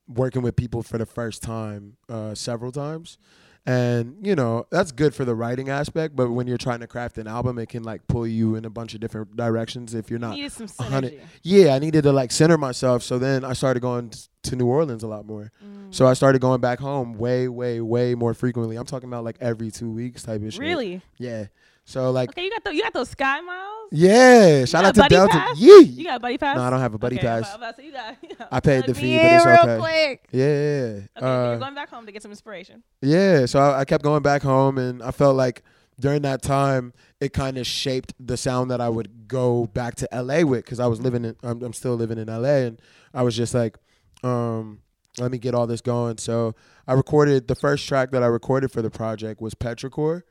[0.08, 3.18] working with people for the first time uh, several times.
[3.64, 7.20] And you know that's good for the writing aspect, but when you're trying to craft
[7.20, 10.18] an album, it can like pull you in a bunch of different directions if you're
[10.20, 11.20] You not needed some synergy.
[11.44, 13.04] yeah, I needed to like center myself.
[13.04, 14.12] So then I started going
[14.44, 15.52] to New Orleans a lot more.
[15.64, 15.94] Mm.
[15.94, 18.78] So I started going back home way, way, way more frequently.
[18.78, 20.60] I'm talking about like every two weeks type of shit.
[20.60, 21.02] Really?
[21.18, 21.46] Yeah.
[21.86, 23.81] So like, Okay, you got the, you got those sky miles.
[23.92, 24.66] Yeah.
[24.66, 25.32] Shout out to Delta.
[25.34, 25.58] pass?
[25.60, 25.80] Yeah.
[25.80, 26.56] You got a buddy pass?
[26.58, 27.54] No, I don't have a buddy okay, pass.
[27.56, 29.78] about- to say you got, you got- I paid the fee, but it's real okay.
[29.80, 30.28] quick.
[30.32, 30.44] Yeah.
[30.46, 32.84] Okay, so Uh, you're going back home to get some inspiration.
[33.02, 35.64] Yeah, so I, I kept going back home, and I felt like
[36.00, 40.08] during that time, it kind of shaped the sound that I would go back to
[40.12, 42.82] LA with, because I was living in, I'm, I'm still living in LA, and
[43.14, 43.78] I was just like,
[44.24, 44.80] um,
[45.20, 46.18] let me get all this going.
[46.18, 46.56] So
[46.88, 50.24] I recorded the first track that I recorded for the project was Petrichor,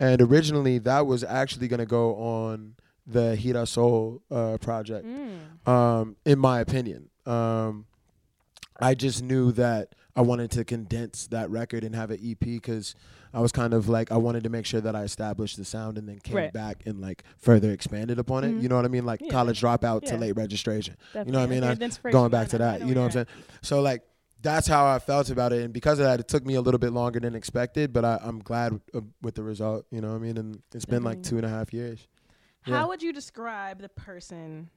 [0.00, 2.74] and originally that was actually gonna go on
[3.06, 5.68] the Hira Soul uh, project Mm.
[5.68, 7.08] um, in my opinion.
[7.24, 7.86] Um,
[8.80, 12.94] I just knew that I wanted to condense that record and have an EP because
[13.32, 15.98] I was kind of like I wanted to make sure that I established the sound
[15.98, 16.52] and then came Right.
[16.52, 18.48] back and like further expanded upon it.
[18.54, 18.62] Mhm.
[18.62, 19.04] You know what I mean?
[19.06, 19.30] Like Yeah.
[19.30, 20.96] college dropout to late registration.
[21.12, 21.32] Definitely.
[21.32, 21.90] know what I mean?
[22.04, 23.26] I- going back to that, you know what I'm you're
[23.62, 24.02] So like
[24.42, 26.78] that's how I felt about it, and because of that, it took me a little
[26.78, 27.92] bit longer than expected.
[27.92, 29.86] But I, I'm glad uh, with the result.
[29.90, 30.36] You know what I mean?
[30.38, 32.06] And it's been like two and a half years.
[32.66, 32.76] Yeah.
[32.76, 34.68] How would you describe the person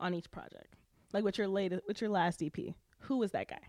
[0.00, 0.74] on each project?
[1.12, 2.56] Like with your latest, with your last EP,
[3.00, 3.60] who was that guy?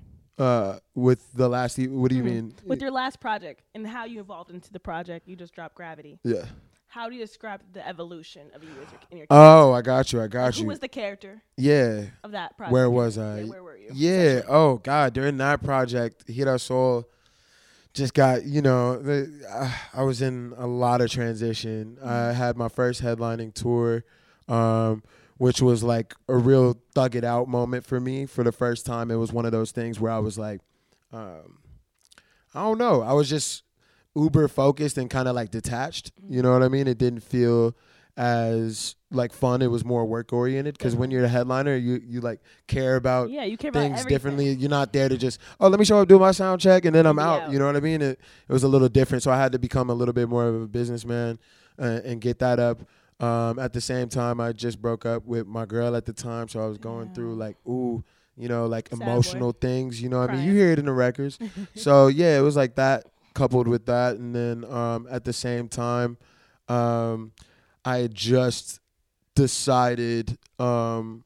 [0.43, 2.25] Uh, with the last, e- what do you Mhm.
[2.25, 2.55] mean?
[2.65, 6.19] With your last project and how you evolved into the project, you just dropped Gravity.
[6.23, 6.45] yeah.
[6.91, 9.27] How do you describe the evolution of you as your, in your?
[9.29, 10.21] Oh, I got you.
[10.23, 12.05] I got Like, who was the character Yeah.
[12.23, 12.73] of that project?
[12.73, 13.43] Where was Yeah, I?
[13.43, 13.91] where were you?
[13.93, 14.41] Yeah.
[14.47, 15.13] Oh God.
[15.13, 17.05] During that project, Hira Soul
[17.99, 21.97] just got you know the, uh, I was in a lot of transition.
[21.99, 22.09] Mm-hmm.
[22.09, 24.03] I had my first headlining tour,
[24.47, 25.03] um,
[25.37, 28.25] which was like a real thug it out moment for me.
[28.25, 30.61] For the first time, it was one of those things where I was like,
[31.13, 31.59] um,
[32.55, 33.01] I don't know.
[33.01, 33.63] I was just
[34.15, 36.11] uber focused and kind of like detached.
[36.27, 36.87] You know what I mean?
[36.87, 37.75] It didn't feel
[38.19, 39.61] as like fun.
[39.61, 43.29] It was more work oriented because when you're the headliner, you you like care about
[43.29, 44.09] Yeah, you care about things everything.
[44.15, 44.49] differently.
[44.51, 46.93] You're not there to just oh let me show up, do my sound check, and
[46.93, 47.43] then I'm out.
[47.43, 47.51] Yeah.
[47.51, 48.01] You know what I mean?
[48.01, 50.45] It it was a little different, so I had to become a little bit more
[50.45, 51.39] of a businessman
[51.79, 52.81] uh, and get that up.
[53.21, 56.49] Um, at the same time, I just broke up with my girl at the time,
[56.49, 58.03] so I was going through like ooh,
[58.35, 59.05] you know, like Sad boy.
[59.05, 60.01] emotional things.
[60.01, 60.45] You know what I mean?
[60.45, 61.39] You hear it in the records.
[61.75, 65.69] so yeah, it was like that coupled with that, and then um, at the same
[65.69, 66.17] time,
[66.67, 67.31] um,
[67.85, 68.79] I had just
[69.35, 71.23] decided um,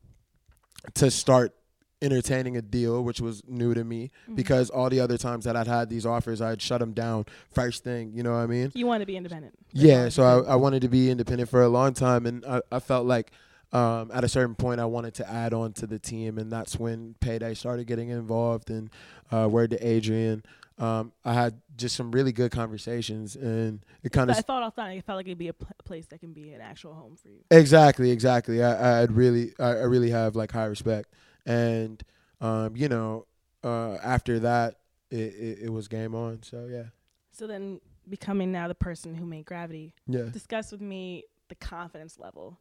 [0.96, 1.54] to start
[2.02, 4.36] entertaining a deal, which was new to me Mm-hmm.
[4.36, 7.84] because all the other times that I'd had these offers, I'd shut them down first
[7.84, 8.12] thing.
[8.14, 8.72] You know what I mean?
[8.76, 9.54] You want to be independent.
[9.72, 10.10] Yeah.
[10.10, 13.06] So I, I wanted to be independent for a long time, and I, I felt
[13.06, 13.32] like
[13.72, 16.78] um, at a certain point I wanted to add on to the team, and that's
[16.78, 18.70] when Payday started getting involved.
[18.70, 18.90] And
[19.32, 20.44] uh, word to Adrian,
[20.80, 24.38] um, I had just some really good conversations, and it kind of.
[24.38, 25.00] I thought authentic.
[25.00, 27.30] It felt like it'd be a pl- place that can be an actual home for
[27.30, 27.44] you.
[27.52, 28.64] Exactly, exactly.
[28.64, 31.14] I, I'd really, I, I really have like high respect,
[31.46, 32.04] and
[32.42, 33.26] um, you know,
[33.64, 34.76] uh, after that,
[35.12, 36.42] it, it, it was game on.
[36.44, 36.86] So yeah,
[37.32, 40.24] So then, becoming now the person who made Gravity, yeah.
[40.32, 42.60] discuss with me the confidence level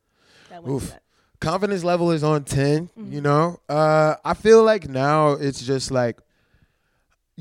[0.50, 0.90] that went Oof.
[0.90, 1.02] that.
[1.40, 3.12] Confidence level is on 10 Mhm.
[3.12, 6.20] You know, uh, I feel like now it's just like,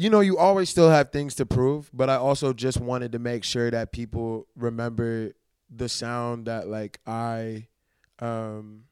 [0.02, 3.20] you know, you always still have things to prove, but I also just wanted to
[3.20, 5.34] make sure that people remember
[5.70, 7.68] the sound that like I,
[8.18, 8.86] um,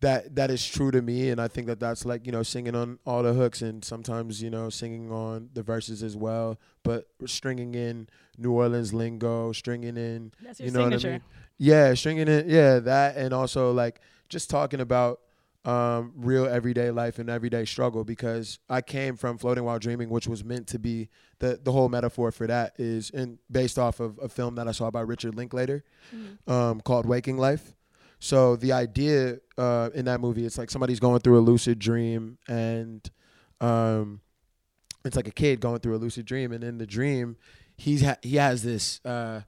[0.00, 2.76] that that is true to me and i think that that's like you know singing
[2.76, 7.08] on all the hooks and sometimes you know singing on the verses as well but
[7.26, 10.86] stringing in new orleans lingo stringing in you know signature.
[10.86, 11.22] what i mean
[11.58, 15.18] yeah stringing in yeah that and also like just talking about
[15.68, 20.26] um, real everyday life and everyday struggle because i came from floating while dreaming which
[20.26, 21.08] was meant to be
[21.40, 24.72] the the whole metaphor for that is and based off of a film that i
[24.72, 26.50] saw by richard linklater Mhm.
[26.50, 27.74] um, called Waking Life.
[28.18, 32.38] So the idea uh, in that movie, it's like somebody's going through a lucid dream,
[32.48, 33.08] and
[33.60, 34.20] um,
[35.04, 37.36] it's like a kid going through a lucid dream, and in the dream,
[37.76, 39.00] he's ha- he has this.
[39.04, 39.42] Uh,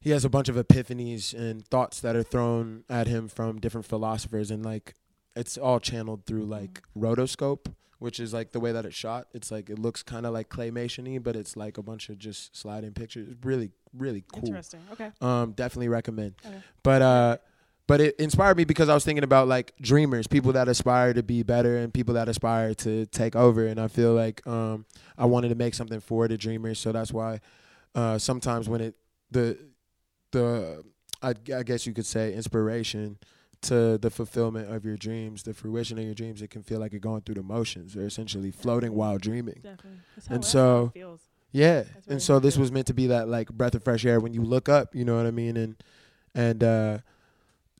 [0.00, 3.86] he has a bunch of epiphanies and thoughts that are thrown at him from different
[3.86, 4.94] philosophers, and like
[5.36, 9.28] it's all channeled through like rotoscope, which is like the way that it's shot.
[9.32, 12.56] It's like it looks kind of like claymation-y, but it's like a bunch of just
[12.56, 13.28] sliding pictures.
[13.30, 14.46] It's really, really cool.
[14.46, 14.80] Interesting.
[14.92, 15.10] Okay.
[15.20, 16.34] Um, definitely recommend.
[16.44, 16.56] Okay.
[16.82, 17.36] But uh,
[17.86, 21.22] but it inspired me because I was thinking about like dreamers, people that aspire to
[21.22, 23.66] be better, and people that aspire to take over.
[23.66, 24.86] And I feel like um,
[25.18, 27.40] I wanted to make something for the dreamers, so that's why
[27.94, 28.94] uh, sometimes when it
[29.30, 29.58] the
[30.30, 30.84] the
[31.22, 33.18] I, I guess you could say inspiration
[33.62, 36.92] to the fulfillment of your dreams, the fruition of your dreams, it can feel like
[36.92, 39.60] you're going through the motions or essentially floating while dreaming.
[39.62, 40.00] Definitely.
[40.16, 41.20] That's how, And so- it feels.
[41.52, 44.32] Yeah, and so this was meant to be that like breath of fresh air when
[44.32, 45.74] you look up, you know what I mean, and
[46.32, 46.98] and uh,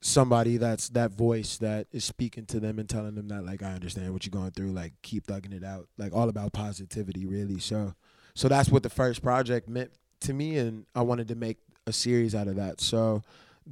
[0.01, 3.73] somebody that's that voice that is speaking to them and telling them that like I
[3.73, 7.61] understand what you're going through, like keep thugging it out, like all about positivity, really.
[7.61, 7.95] So,
[8.35, 11.93] so that's what the first project meant to me, and I wanted to make a
[11.93, 12.81] series out of that.
[12.81, 13.23] So,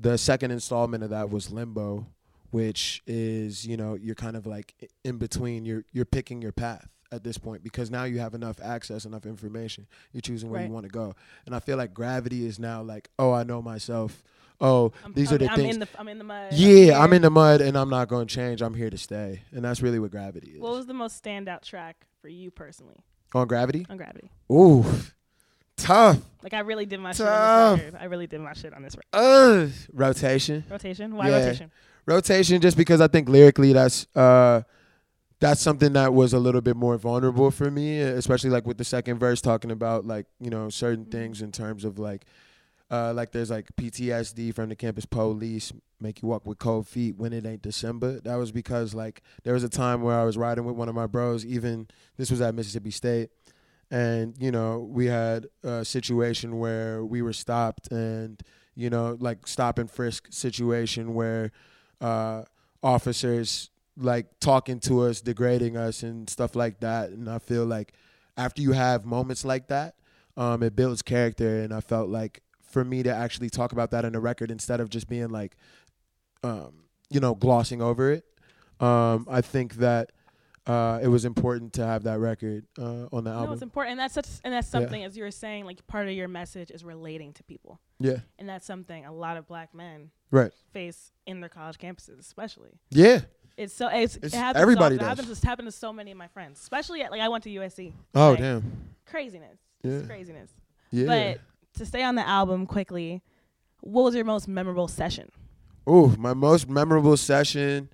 [0.01, 2.07] the second installment of that was Limbo,
[2.51, 5.65] which is you know you're kind of like in between.
[5.65, 9.25] You're you're picking your path at this point because now you have enough access, enough
[9.27, 9.87] information.
[10.13, 10.69] You're choosing where Right.
[10.69, 11.15] you want to go,
[11.47, 14.23] and I feel like Gravity is now like, oh, I know myself.
[14.61, 15.75] Oh, I'm, these I'm, are the I'm things.
[15.77, 16.53] In the, I'm in the mud.
[16.53, 17.17] yeah, I'm here.
[17.17, 18.61] in the mud, and I'm not going to change.
[18.61, 20.61] I'm here to stay, and that's really what Gravity is.
[20.61, 22.97] What was the most standout track for you personally
[23.35, 24.31] On Gravity, on Gravity?
[24.53, 24.85] ooh,
[25.79, 26.19] tough.
[26.43, 28.01] Like I really did my shit on this record.
[28.01, 29.09] I really did my shit on this record.
[29.12, 30.64] Uh, rotation.
[30.71, 31.14] Rotation.
[31.17, 31.38] Why Yeah.
[31.38, 31.71] rotation?
[32.07, 34.62] rotation just because I think lyrically that's uh
[35.41, 38.85] that's something that was a little bit more vulnerable for me, especially like with the
[38.85, 41.11] second verse talking about like, you know, certain Mhm.
[41.12, 42.25] things in terms of like
[42.91, 47.17] uh like there's like PTSD from the campus police, make you walk with cold feet
[47.19, 48.21] when it ain't December.
[48.21, 50.95] That was because like there was a time where I was riding with one of
[50.95, 53.29] my bros, even this was at Mississippi State.
[53.90, 58.40] And, you know, we had a situation where we were stopped and,
[58.74, 61.53] you know, like stop and frisk situation where
[62.01, 62.42] uh,
[62.83, 67.11] officers like talking to us, degrading us, and stuff like that.
[67.11, 67.92] And I feel like
[68.37, 69.94] after you have moments like that,
[70.37, 71.61] um, it builds character.
[71.62, 74.81] And I felt like for me to actually talk about that in a record instead
[74.81, 75.57] of just being like,
[76.44, 78.24] um, you know, glossing over it,
[78.81, 80.12] um, I think that
[80.69, 83.47] uh, it was important to have that record uh, on the album.
[83.47, 84.81] No, it's important, and that's such, and that's Yeah.
[84.81, 85.65] something as you were saying.
[85.65, 89.37] Like part of your message is relating to people, yeah, and that's something a lot
[89.37, 90.53] of black men right.
[90.73, 92.79] face in their college campuses, especially.
[92.91, 93.21] Yeah.
[93.57, 94.63] It's so it's, It's- it happens.
[94.63, 95.07] everybody so does.
[95.07, 97.43] It happens, it's happened to so many of my friends, especially at, like I went
[97.45, 97.93] to USC.
[98.15, 98.63] Oh Like, damn.
[99.07, 99.59] Craziness.
[99.83, 99.93] Yeah.
[99.95, 100.51] It's craziness.
[100.93, 101.07] Yeah.
[101.07, 101.41] But
[101.79, 103.21] to stay on the album quickly,
[103.81, 105.31] what was your most memorable session?
[105.91, 107.89] Ooh, my most memorable session.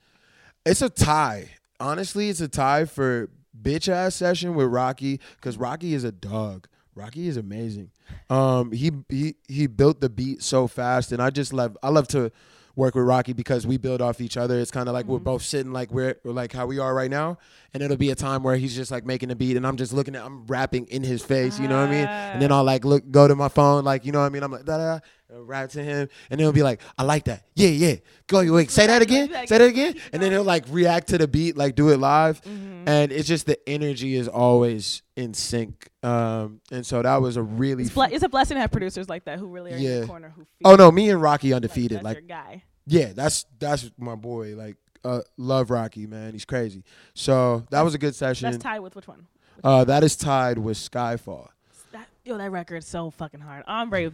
[0.66, 1.48] It's a tie.
[1.84, 3.28] Honestly, it's a tie for
[3.60, 6.66] bitch ass session with Rocky because Rocky is a dog.
[6.94, 7.90] Rocky is amazing.
[8.30, 11.76] Um, he he he built the beat so fast, and I just love.
[11.82, 12.32] I love to
[12.74, 14.58] work with Rocky because we build off each other.
[14.58, 15.24] It's kind of like we're Mhm.
[15.24, 17.36] both sitting like we're, we're like how we are right now,
[17.74, 19.92] and it'll be a time where he's just like making a beat, and I'm just
[19.92, 22.06] looking at, I'm rapping in his face, you know what I mean?
[22.06, 24.42] And then I'll like look, go to my phone, like you know what I mean?
[24.42, 24.98] I'm like da da,
[25.30, 27.94] rap to him, and he'll be like, I like that, yeah yeah,
[28.26, 31.26] go wait, say that again, say that again, and then he'll like react to the
[31.28, 32.84] beat, like do it live, Mhm.
[32.86, 37.42] and it's just the energy is always in sync, um, and so that was a
[37.42, 37.84] really.
[37.84, 39.96] It's, ble- it's a blessing to have producers like that who really are in Yeah.
[39.98, 40.32] your corner.
[40.36, 42.02] Who Oh no, me and Rocky like undefeated.
[42.02, 42.62] Like, your guy.
[42.86, 44.54] yeah, that's that's my boy.
[44.56, 46.32] Like, uh, love Rocky, man.
[46.32, 46.84] He's crazy.
[47.14, 48.50] So that was a good session.
[48.50, 49.26] That's tied with which one?
[49.62, 51.48] uh, that is tied with Skyfall.
[51.92, 53.62] That, yo, that record's so fucking hard.
[53.66, 54.12] Ombre,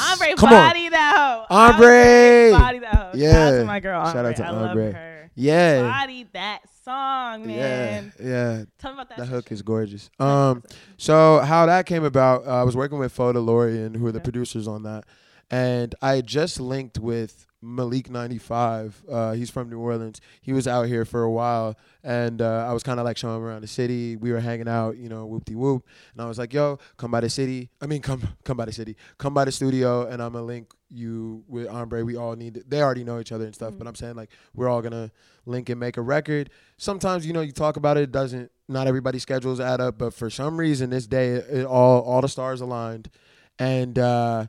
[0.00, 0.68] Ombre, Come on.
[0.68, 1.54] body that hoe.
[1.54, 2.50] Ombre.
[2.58, 3.02] body that hoe.
[3.02, 3.50] Shout out Yeah.
[3.58, 4.00] to my girl.
[4.00, 4.12] Ombre.
[4.12, 5.30] Shout out to I love her.
[5.38, 8.12] Yeah, Body that song, man.
[8.18, 8.62] yeah, yeah.
[8.78, 9.18] Tell me about that.
[9.18, 10.08] That hook is gorgeous.
[10.18, 10.62] Um,
[10.96, 14.18] so how that came about, uh, I was working with Photo Lorian, who are the
[14.18, 14.24] Okay.
[14.24, 15.04] producers on that,
[15.50, 19.02] and I just linked with Malik ninety five.
[19.10, 20.20] Uh, he's from New Orleans.
[20.40, 23.36] He was out here for a while, and uh, I was kind of like showing
[23.36, 24.16] him around the city.
[24.16, 27.10] We were hanging out, you know, whoop de whoop, and I was like, "Yo, come
[27.10, 27.70] by the city.
[27.80, 28.96] I mean, come come by the city.
[29.18, 32.04] Come by the studio, and I'm gonna link you with Ambré.
[32.04, 32.62] We all need.
[32.68, 33.78] They already know each other and stuff, Mhm.
[33.78, 35.10] but I'm saying like we're all gonna
[35.46, 36.50] link and make a record.
[36.76, 38.52] Sometimes you know you talk about it, it doesn't.
[38.68, 42.28] Not everybody's schedules add up, but for some reason this day it all all the
[42.28, 43.08] stars aligned,
[43.58, 43.98] and.
[43.98, 44.46] uh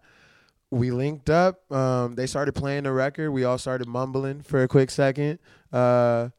[0.71, 1.71] we linked up.
[1.71, 3.31] Um, they started playing the record.
[3.31, 5.39] We all started mumbling for a quick second.
[5.71, 6.29] Uh,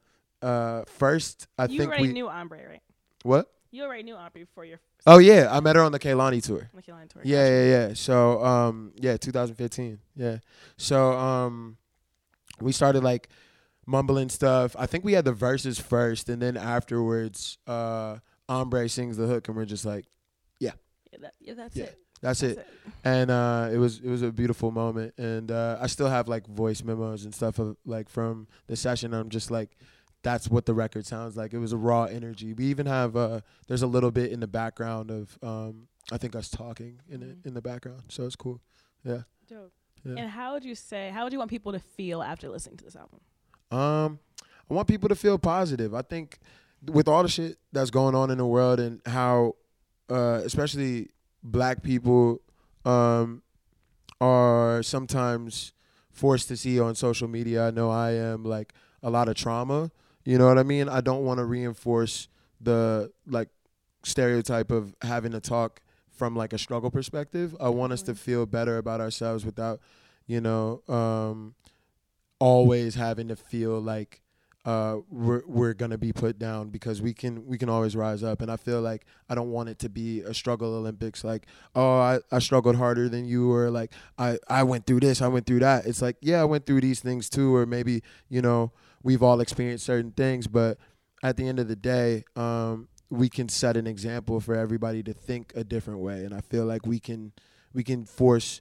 [0.42, 2.82] uh, first, I you think already we knew Ambré, right?
[3.22, 3.50] what?
[3.70, 6.70] You already knew Ambré before your Oh yeah, I met her on the Kehlani tour.
[6.74, 7.22] Mickey Line tour.
[7.24, 7.94] Yeah, yeah, yeah.
[7.94, 9.98] So, um, yeah, 2015.
[10.16, 10.38] Yeah.
[10.76, 11.76] So, um,
[12.60, 13.28] we started like
[13.86, 14.74] mumbling stuff.
[14.78, 18.16] I think we had the verses first, and then afterwards, uh,
[18.48, 20.04] Ambré sings the hook, and we're just like,
[20.60, 20.72] Yeah,
[21.20, 21.84] that, yeah that's Yeah.
[21.84, 21.98] it.
[22.20, 22.56] That's it.
[22.56, 22.92] That's it.
[23.04, 26.46] and uh, it was it was a beautiful moment and uh, I still have like
[26.46, 29.76] voice memos and stuff of like from the session I'm just like
[30.22, 33.40] that's what the record sounds like it was a raw energy we even have uh,
[33.68, 37.30] there's a little bit in the background of um, I think us talking in Mhm.
[37.30, 38.60] it in the background so it's cool
[39.04, 39.72] yeah Dope.
[40.04, 40.14] Yeah.
[40.16, 41.10] And how would you say?
[41.10, 43.18] How would you want people to feel after listening to this album?
[43.72, 44.18] Um,
[44.70, 45.92] I want people to feel positive.
[45.92, 46.38] I think
[46.86, 49.56] with all the shit that's going on in the world and how,
[50.08, 51.08] uh, especially
[51.42, 52.40] black people,
[52.84, 53.42] um,
[54.20, 55.72] are sometimes
[56.10, 57.68] forced to see on social media.
[57.68, 58.72] I know I am like
[59.02, 59.90] a lot of trauma.
[60.24, 60.88] You know what I mean?
[60.88, 62.28] I don't want to reinforce
[62.60, 63.48] the like
[64.02, 67.54] stereotype of having to talk from like a struggle perspective.
[67.60, 69.80] I want us to feel better about ourselves without,
[70.26, 71.54] you know, um,
[72.40, 74.20] always having to feel like
[74.64, 78.42] uh, we're we're gonna be put down because we can we can always rise up.
[78.42, 81.24] And I feel like I don't want it to be a struggle Olympics.
[81.24, 85.22] Like, oh, I, I struggled harder than you, or like I I went through this,
[85.22, 85.86] I went through that.
[85.86, 89.40] It's like yeah, I went through these things too, or maybe you know we've all
[89.40, 90.78] experienced certain things, but
[91.22, 95.12] at the end of the day, um, we can set an example for everybody to
[95.12, 96.24] think a different way.
[96.24, 97.32] And I feel like we can
[97.72, 98.60] we can force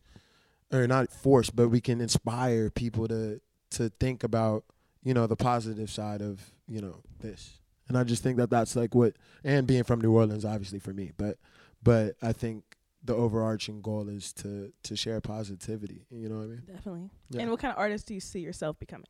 [0.72, 4.64] or not force, but we can inspire people to to think about
[5.08, 7.60] you know the positive side of you know this.
[7.88, 9.14] And I just think that that's like what
[9.46, 11.38] and being from New Orleans, obviously for me, but
[11.82, 12.64] but I think
[13.04, 16.06] the overarching goal is to to share positivity.
[16.12, 16.64] You know what I mean?
[16.68, 17.10] Definitely.
[17.30, 17.42] Yeah.
[17.44, 19.08] And what kind of artist do you see yourself becoming?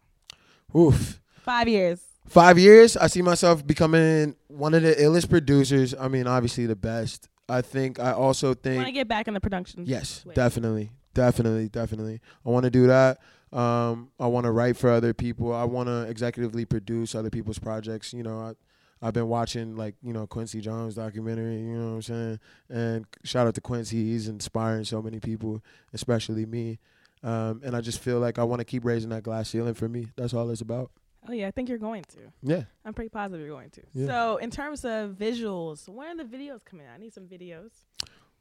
[0.75, 1.19] Oof.
[1.41, 2.01] Five years.
[2.27, 5.95] Five years, I see myself becoming one of the illest producers.
[5.97, 7.29] I mean, obviously the best.
[7.49, 9.85] I think I also Want to think get back in the production?
[9.87, 10.35] yes, Wait.
[10.35, 12.21] definitely, definitely, definitely.
[12.45, 13.19] I want to do that.
[13.51, 15.53] Um, I want to write for other people.
[15.53, 18.13] I want to executively produce other people's projects.
[18.13, 18.53] You know, I,
[19.01, 21.55] I've been watching like you know Quincy Jones documentary.
[21.55, 22.39] You know what I'm saying?
[22.69, 24.03] And shout out to Quincy.
[24.03, 26.77] He's inspiring so many people, especially me.
[27.23, 29.89] Um, and I just feel like I want to keep raising that glass ceiling for
[29.89, 30.09] me.
[30.15, 30.91] That's all it's about.
[31.27, 32.31] Oh yeah, I think you're going to.
[32.43, 32.63] Yeah.
[32.85, 33.81] I'm pretty positive you're going to.
[33.93, 34.05] Yeah.
[34.05, 36.93] So in terms of visuals, when are the videos coming out?
[36.95, 37.71] I need some videos.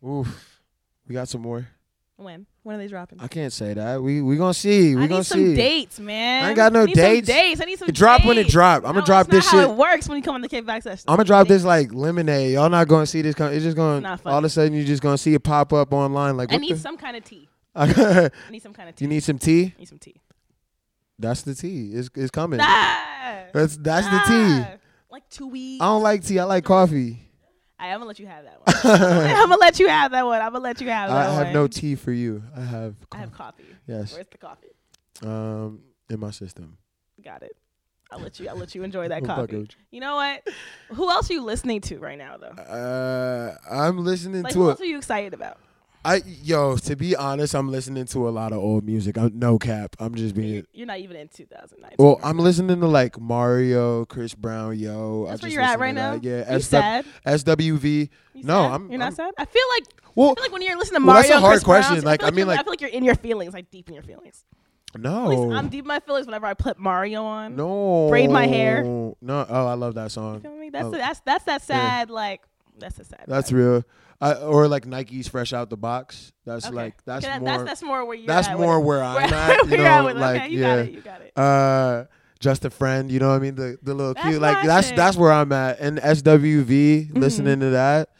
[0.06, 0.60] Oof.
[1.08, 1.66] We got some more.
[2.18, 2.46] When?
[2.62, 3.20] When are they dropping?
[3.20, 4.02] I can't say that.
[4.02, 4.94] We we gonna see.
[4.96, 5.55] We I gonna need some see.
[5.55, 6.44] dates, man.
[6.44, 7.29] I ain't got no I need dates.
[7.29, 7.61] Some dates.
[7.61, 8.52] I need some It drop when it dates.
[8.55, 8.76] drop.
[8.85, 9.68] I'm No, gonna drop that's this not shit.
[9.68, 11.05] how it works when you come on the kickback session.
[11.09, 11.57] I'm gonna drop Dates.
[11.62, 12.55] this like lemonade.
[12.55, 13.35] Y'all not gonna see this.
[13.35, 15.74] Come, it's just gonna Not all of a sudden you're just gonna see it pop
[15.74, 16.38] up online.
[16.38, 16.79] Like I need the?
[16.79, 17.48] some kind of tea.
[17.76, 19.05] I need some kind of tea.
[19.05, 19.74] You need some tea.
[19.76, 20.14] I need some tea.
[21.18, 21.90] That's the tea.
[21.92, 22.61] It's it's coming.
[22.62, 23.44] Ah!
[23.52, 24.79] That's that's the tea.
[25.11, 25.83] Like two weeks.
[25.83, 26.38] I don't like tea.
[26.38, 27.25] I like coffee.
[27.78, 29.00] I, am gonna let you have that one.
[29.36, 30.40] I'm gonna let you have that one.
[30.40, 31.40] I'm gonna let you have that I one.
[31.40, 32.42] I have no tea for you.
[32.56, 32.94] I have.
[33.12, 33.64] I have coffee.
[33.86, 34.14] Yes.
[34.14, 34.68] Where's the coffee?
[35.22, 36.78] Um, in my system.
[37.22, 37.56] Got it.
[38.10, 38.48] I'll let you.
[38.48, 39.68] I'll let you enjoy that coffee.
[39.90, 40.46] You know what?
[40.90, 42.48] Who else are you listening to right now, though?
[42.62, 44.70] Uh, I'm listening Like, to who it.
[44.72, 45.58] else are you excited about?
[46.06, 49.18] I yo, to be honest, I'm listening to a lot of old music.
[49.18, 49.96] I'm no cap.
[49.98, 50.64] I'm just being.
[50.72, 51.92] You're not even in 2009.
[51.98, 55.26] Well, I'm listening to like Mario, Chris Brown, yo.
[55.26, 56.12] I That's where just you're at right now.
[56.14, 56.24] that.
[56.24, 57.04] Yeah, You sad?
[57.26, 58.09] SWV.
[58.34, 58.70] You No, sad?
[58.72, 59.34] I'm- You're not I'm- sad.
[59.38, 59.84] I feel like
[60.14, 61.82] Well, I feel like when you're listening to Mario, Well, that's a hard Chris Brown,
[61.82, 62.04] question.
[62.04, 64.02] Like, I mean, like- I feel like you're in your feelings, like deep in your
[64.02, 64.44] feelings.
[64.94, 67.54] At least no, I'm deep in my feelings whenever I put Mario on.
[67.57, 68.07] no.
[68.09, 68.82] Braid my hair.
[68.84, 69.14] No,
[69.48, 70.34] oh, I love that song.
[70.36, 70.70] You feel me?
[70.70, 70.90] That's Oh.
[70.92, 72.40] that's that's that sad like
[72.78, 73.24] that's a sad.
[73.26, 73.57] That's vibe.
[73.57, 73.84] real.
[74.20, 76.32] I, or like Nike's fresh out the box.
[76.44, 76.74] That's Okay.
[76.74, 77.48] like that's that- more.
[77.50, 79.68] that's that's more where you're that's more where I'm at.
[79.68, 80.76] You know, like okay, you yeah.
[80.76, 80.92] got it.
[80.94, 81.32] You got it.
[81.38, 82.04] uh
[82.38, 84.88] just a friend you know what i mean the the little That's cute like that's
[84.88, 84.96] shit.
[84.96, 87.18] that's where i'm at and swv Mm-hmm.
[87.18, 88.10] listening to that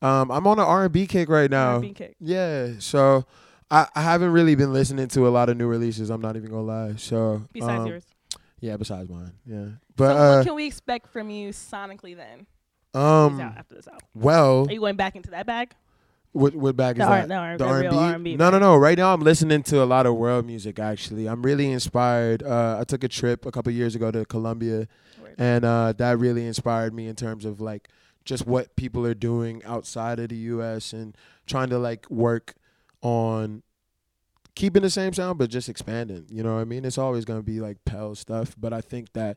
[0.00, 2.14] um i'm on an r&b kick right now R&B kick.
[2.20, 3.26] yeah so
[3.72, 6.50] I, I haven't really been listening to a lot of new releases i'm not even
[6.50, 8.04] gonna lie so Besides um, yours.
[8.60, 12.46] yeah besides mine yeah but so uh what can we expect from you sonically then?
[12.94, 14.02] Um after this out.
[14.14, 15.72] well Are you going back into that bag?
[16.32, 17.96] what what bag is The R- that the R- the R&B?
[17.96, 18.76] R&B No, no, no.
[18.76, 20.80] Right now, I'm listening to a lot of world music.
[20.80, 22.42] Actually, I'm really inspired.
[22.42, 24.88] Uh, I took a trip a couple years ago to Colombia,
[25.22, 25.34] Word.
[25.38, 27.88] and uh, that really inspired me in terms of like
[28.24, 30.92] just what people are doing outside of the U.S.
[30.92, 31.16] and
[31.46, 32.54] trying to like work
[33.00, 33.62] on
[34.56, 36.26] keeping the same sound but just expanding.
[36.30, 36.84] You know what I mean?
[36.84, 39.36] It's always gonna be like Pell stuff, but I think that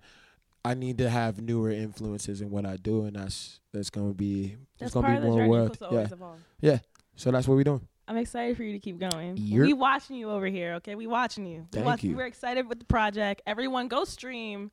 [0.68, 4.56] I need to have newer influences in what I do, and that's that's gonna be
[4.80, 5.50] That's it's gonna be more journey.
[5.50, 5.68] world.
[5.82, 6.80] You're supposed to always Yeah.
[7.16, 7.88] So that's what we're doing.
[8.08, 9.36] I'm excited for you to keep going.
[9.36, 10.96] We watching you over here, okay?
[10.96, 11.60] We watching you.
[11.62, 12.16] We Thank watch- you.
[12.16, 13.42] We're excited with the project.
[13.46, 14.72] Everyone, go stream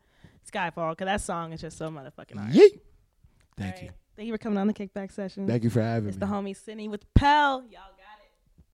[0.53, 2.53] Skyfall because that song is just so motherfucking hard.
[2.53, 2.81] Yeet.
[3.57, 3.91] Thank you.
[4.17, 5.47] Thank you for coming on the kickback session.
[5.47, 6.21] Thank you for having It's me.
[6.21, 7.65] the homie Sydney with Pell.
[7.71, 7.81] Y'all